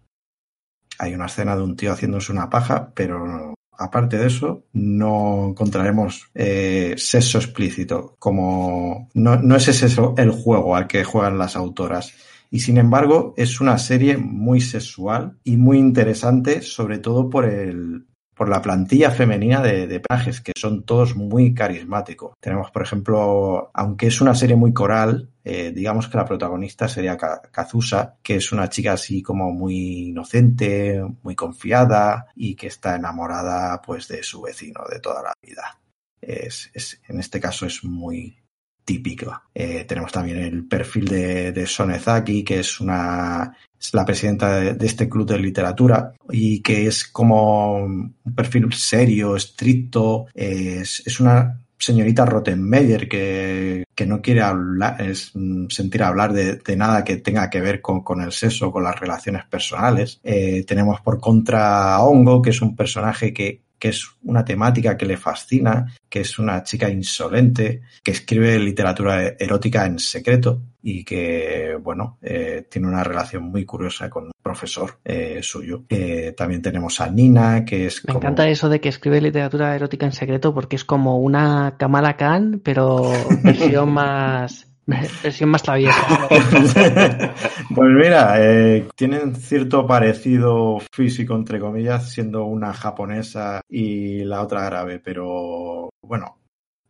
[0.99, 6.31] hay una escena de un tío haciéndose una paja, pero aparte de eso, no encontraremos
[6.35, 12.13] eh, sexo explícito, como no, no es ese el juego al que juegan las autoras.
[12.51, 18.07] Y sin embargo, es una serie muy sexual y muy interesante, sobre todo por el,
[18.35, 20.01] por la plantilla femenina de, de
[20.45, 22.35] que son todos muy carismáticos.
[22.41, 27.17] Tenemos, por ejemplo, aunque es una serie muy coral, eh, digamos que la protagonista sería
[27.17, 33.81] Kazusa, que es una chica así como muy inocente, muy confiada y que está enamorada
[33.83, 35.79] pues de su vecino de toda la vida.
[36.21, 38.39] Es, es en este caso es muy,
[38.85, 39.43] típica.
[39.55, 43.57] Eh, tenemos también el perfil de, Sonezaki, que es una
[43.93, 50.27] la presidenta de, este club de literatura y que es como un perfil serio, estricto,
[50.35, 55.33] es, una señorita Rottenmeier que, que, no quiere hablar, es,
[55.69, 58.99] sentir hablar de, de, nada que tenga que ver con, con el sexo, con las
[58.99, 60.19] relaciones personales.
[60.25, 64.97] Eh, tenemos por contra a Hongo, que es un personaje que, que es una temática
[64.97, 71.05] que le fascina, que es una chica insolente, que escribe literatura erótica en secreto y
[71.05, 75.85] que, bueno, eh, tiene una relación muy curiosa con un profesor eh, suyo.
[75.89, 78.05] Eh, también tenemos a Nina, que es...
[78.05, 78.19] Me como...
[78.21, 82.61] encanta eso de que escribe literatura erótica en secreto porque es como una Kamala Khan,
[82.63, 86.29] pero versión más Versión más traviesa.
[87.75, 94.67] pues mira, eh, tienen cierto parecido físico, entre comillas, siendo una japonesa y la otra
[94.67, 96.39] árabe, pero bueno.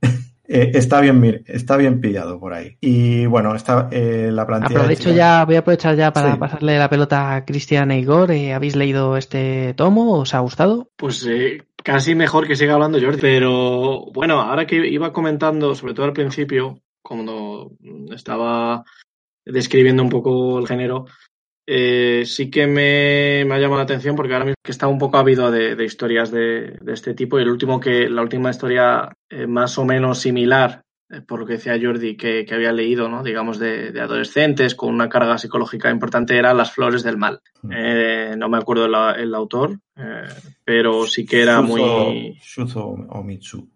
[0.46, 5.10] eh, está bien está bien pillado por ahí y bueno está eh, la plantilla aprovecho
[5.12, 6.38] ya voy a aprovechar ya para sí.
[6.38, 10.90] pasarle la pelota a Cristian e Igor eh, habéis leído este tomo os ha gustado
[10.96, 15.94] pues eh, casi mejor que siga hablando Jordi pero bueno ahora que iba comentando sobre
[15.94, 17.72] todo al principio cuando
[18.12, 18.82] estaba
[19.44, 21.04] describiendo un poco el género,
[21.66, 24.98] eh, sí que me, me, ha llamado la atención porque ahora mismo que está un
[24.98, 28.50] poco ávido de, de historias de, de, este tipo y el último que la última
[28.50, 32.70] historia eh, más o menos similar eh, por lo que decía Jordi que, que había
[32.70, 37.16] leído no digamos de, de, adolescentes con una carga psicológica importante era las flores del
[37.16, 37.40] mal.
[37.62, 38.38] Mm.
[38.38, 39.78] no me acuerdo la, el autor
[40.64, 43.73] pero sí que era Shuzo, muy Shuzo Omitsu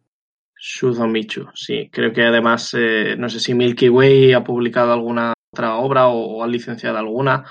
[0.59, 1.89] Shuzo Michu, sí.
[1.91, 6.43] Creo que además, eh, no sé si Milky Way ha publicado alguna otra obra o,
[6.43, 7.45] ha licenciado alguna.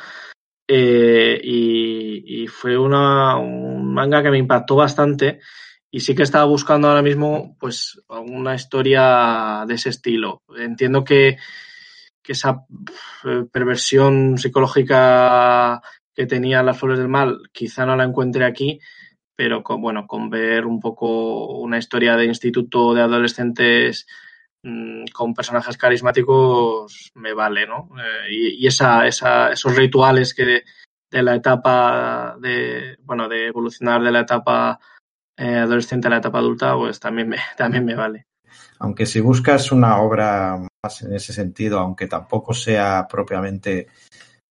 [0.67, 5.39] Eh, y, fue una, un manga que me impactó bastante.
[5.89, 10.41] Y sí que estaba buscando ahora mismo, pues, una historia de ese estilo.
[10.57, 11.37] Entiendo que,
[12.21, 12.65] que esa
[13.51, 15.81] perversión psicológica
[16.13, 18.79] que tenía las flores del mal quizá no la encuentre aquí,
[19.37, 24.07] pero con, bueno, con ver un poco una historia de instituto de adolescentes
[24.63, 27.89] mmm, con personajes carismáticos me vale, ¿no?
[27.99, 30.63] Eh, y, esa, esos rituales que de,
[31.11, 34.79] de, la etapa de, bueno, de evolucionar de la etapa
[35.37, 38.25] eh, adolescente a la etapa adulta, pues también me, también me vale.
[38.79, 43.87] Aunque si buscas una obra más en ese sentido, aunque tampoco sea propiamente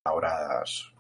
[0.06, 0.92] obras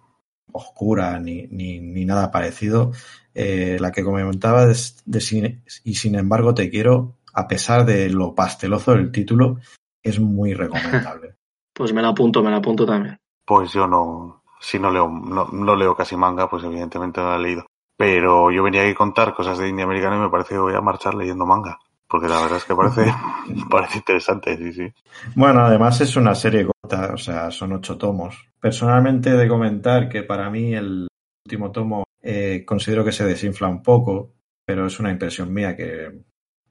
[0.52, 2.91] oscura ni, ni, ni nada parecido,
[3.36, 8.10] eh, la que comentaba de, de cine, y sin embargo te quiero, a pesar de
[8.10, 9.57] lo pasteloso del título,
[10.02, 11.36] es muy recomendable.
[11.74, 13.20] pues me la apunto, me la apunto también.
[13.45, 17.36] Pues yo no, si no leo, no, no leo casi manga, pues evidentemente no la
[17.36, 17.66] he leído.
[17.98, 20.74] Pero yo venía aquí a contar cosas de India americana y me parece que voy
[20.74, 21.78] a marchar leyendo manga.
[22.07, 23.14] Porque la verdad es que parece,
[23.70, 24.94] parece interesante, sí, sí.
[25.36, 28.48] Bueno, además es una serie corta, o sea, son ocho tomos.
[28.62, 31.07] Personalmente he de comentar que para mí el
[31.45, 34.34] último tomo eh, considero que se desinfla un poco,
[34.66, 36.12] pero es una impresión mía que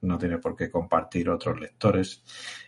[0.01, 2.25] no tiene por qué compartir otros lectores,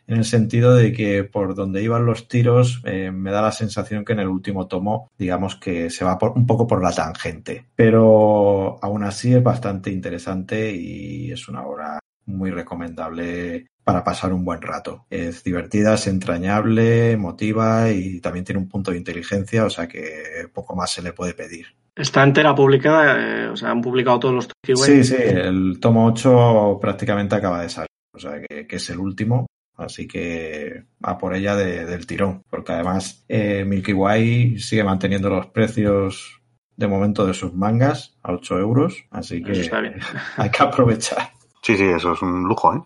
[0.06, 4.04] en el sentido de que por donde iban los tiros eh, me da la sensación
[4.04, 7.66] que en el último tomo, digamos que se va por, un poco por la tangente,
[7.74, 14.44] pero aún así es bastante interesante y es una obra muy recomendable para pasar un
[14.44, 15.06] buen rato.
[15.10, 20.48] Es divertida, es entrañable, emotiva y también tiene un punto de inteligencia, o sea que
[20.52, 21.66] poco más se le puede pedir.
[21.94, 26.78] Está entera publicada, eh, o sea, han publicado todos los Sí, sí, el tomo 8
[26.80, 29.46] prácticamente acaba de salir, o sea que, que es el último.
[29.76, 35.28] Así que a por ella de, del tirón, porque además eh, Milky Way sigue manteniendo
[35.28, 36.40] los precios
[36.76, 39.70] de momento de sus mangas a 8 euros, así que
[40.36, 41.35] hay que aprovechar.
[41.66, 42.80] Sí, sí, eso es un lujo, ¿eh?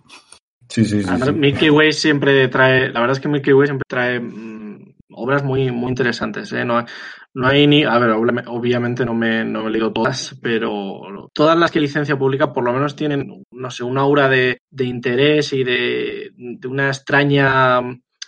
[0.66, 1.35] Sí, sí, sí, Además, sí.
[1.35, 5.70] Milky Way siempre trae, la verdad es que Milky Way siempre trae mmm, obras muy,
[5.70, 6.51] muy interesantes.
[6.55, 6.65] ¿eh?
[6.65, 6.82] No,
[7.35, 11.59] no hay ni, a ver, obviamente no me, no me he leído todas, pero todas
[11.59, 15.52] las que licencia pública por lo menos tienen, no sé, una aura de, de interés
[15.52, 17.81] y de, de, una extraña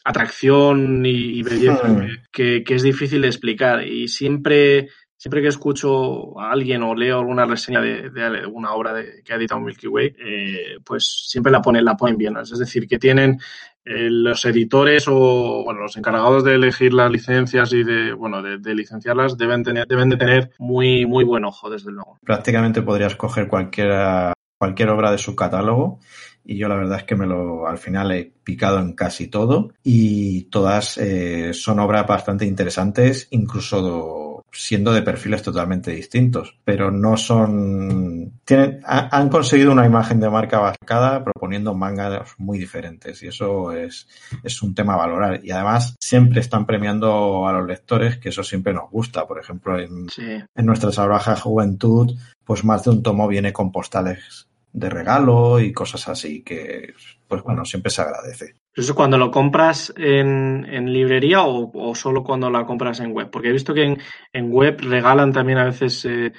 [0.04, 2.24] atracción y, belleza hmm.
[2.30, 3.86] que, que, es difícil de explicar.
[3.86, 4.88] Y siempre
[5.22, 9.32] siempre que escucho a alguien o leo alguna reseña de, de alguna obra de, que
[9.32, 12.36] ha editado Milky Way, eh, pues siempre la ponen, la ponen bien.
[12.38, 13.38] Es decir, que tienen
[13.84, 18.74] eh, los editores o bueno, los encargados de elegir las licencias y de bueno de,
[18.74, 22.18] licenciarlas deben tener deben de tener muy muy buen ojo desde luego.
[22.24, 26.00] Prácticamente podrías coger cualquier cualquier obra de su catálogo
[26.44, 29.72] y yo la verdad es que me lo al final he picado en casi todo
[29.84, 37.16] y todas eh, son obras bastante interesantes, incluso siendo de perfiles totalmente distintos, pero no
[37.16, 43.72] son, tienen, han conseguido una imagen de marca bascada proponiendo mangas muy diferentes y eso
[43.72, 44.06] es,
[44.42, 45.40] es un tema a valorar.
[45.42, 49.78] Y además siempre están premiando a los lectores que eso siempre nos gusta, por ejemplo
[49.78, 50.06] en,
[50.54, 52.14] en nuestra salvaje juventud
[52.44, 56.94] pues más de un tomo viene con postales de regalo y cosas así que
[57.32, 62.22] pues bueno siempre se agradece ¿Eso cuando lo compras en, en librería o, o, solo
[62.22, 63.30] cuando la compras en web?
[63.30, 63.98] Porque he visto que en,
[64.34, 66.32] en web regalan también a veces eh,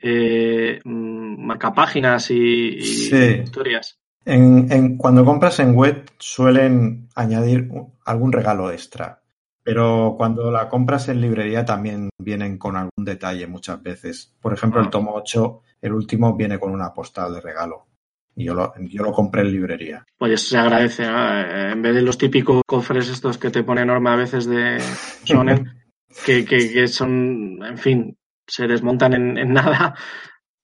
[0.00, 3.16] eh, mm, marcapáginas y, y sí.
[3.44, 3.98] historias.
[4.24, 7.68] En, en, cuando compras en web suelen añadir
[8.04, 9.22] algún regalo extra,
[9.62, 14.34] pero cuando la compras en librería también vienen con algún detalle muchas veces.
[14.40, 14.90] Por ejemplo, el ah.
[14.90, 17.86] tomo 8, el último, viene con una postal de regalo.
[18.34, 20.04] Y yo lo, yo lo compré en librería.
[20.16, 24.10] Pues eso se agradece, En vez de los típicos cofres estos que te pone enorme
[24.10, 24.80] a veces de
[25.24, 25.70] Sonen,
[26.26, 29.94] que, que, que, son, en fin, se desmontan en, en nada.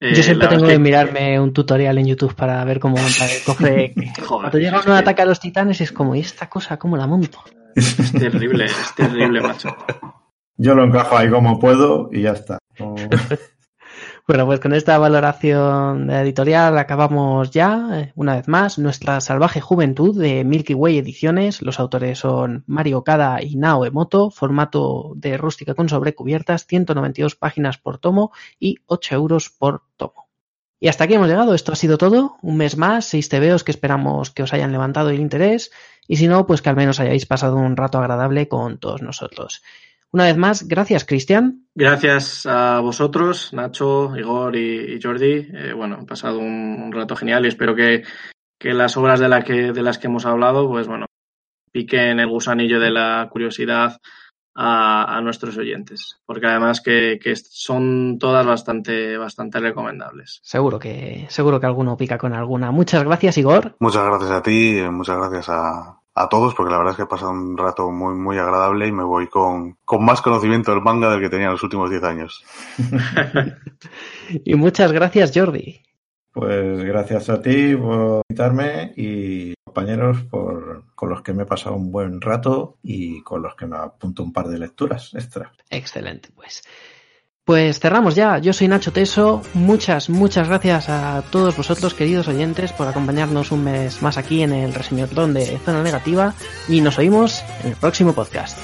[0.00, 0.74] Eh, yo siempre tengo que...
[0.74, 0.78] que...
[0.78, 3.94] mirarme un tutorial en YouTube para ver cómo montar el cofre.
[4.26, 5.00] Joder, Cuando llega uno que...
[5.00, 7.38] ataque a los titanes es como, ¿y esta cosa cómo la monto?
[7.74, 9.76] Es terrible, es terrible, macho.
[10.56, 12.58] Yo lo encajo ahí como puedo y ya está.
[14.28, 20.44] Bueno, pues con esta valoración editorial acabamos ya, una vez más, nuestra salvaje juventud de
[20.44, 21.62] Milky Way Ediciones.
[21.62, 27.78] Los autores son Mario Kada y Nao Emoto, formato de rústica con sobrecubiertas, 192 páginas
[27.78, 28.30] por tomo
[28.60, 30.28] y 8 euros por tomo.
[30.78, 33.72] Y hasta aquí hemos llegado, esto ha sido todo, un mes más, seis tebeos que
[33.72, 35.70] esperamos que os hayan levantado el interés
[36.06, 39.62] y si no, pues que al menos hayáis pasado un rato agradable con todos nosotros.
[40.12, 41.66] Una vez más, gracias, Cristian.
[41.74, 45.48] Gracias a vosotros, Nacho, Igor y, y Jordi.
[45.52, 48.04] Eh, bueno, he pasado un, un, rato genial y espero que,
[48.58, 51.06] que las obras de, la que, de las que hemos hablado, pues bueno,
[51.70, 54.00] piquen el gusanillo de la curiosidad
[54.54, 60.40] a, a nuestros oyentes, porque además que, que, son todas bastante, bastante recomendables.
[60.42, 62.72] Seguro que, seguro que alguno pica con alguna.
[62.72, 63.76] Muchas gracias, Igor.
[63.78, 67.06] Muchas gracias a ti, muchas gracias a, a todos, porque la verdad es que he
[67.06, 71.10] pasado un rato muy, muy agradable y me voy con, con más conocimiento del manga
[71.10, 72.44] del que tenía en los últimos 10 años.
[74.44, 75.82] y muchas gracias, Jordi.
[76.32, 81.76] Pues gracias a ti por invitarme y compañeros por, con los que me he pasado
[81.76, 85.52] un buen rato y con los que me apunto un par de lecturas extra.
[85.70, 86.62] Excelente, pues.
[87.48, 88.36] Pues cerramos ya.
[88.36, 89.40] Yo soy Nacho Teso.
[89.54, 94.52] Muchas, muchas gracias a todos vosotros, queridos oyentes, por acompañarnos un mes más aquí en
[94.52, 96.34] el reseñotón de Zona Negativa.
[96.68, 98.58] Y nos oímos en el próximo podcast.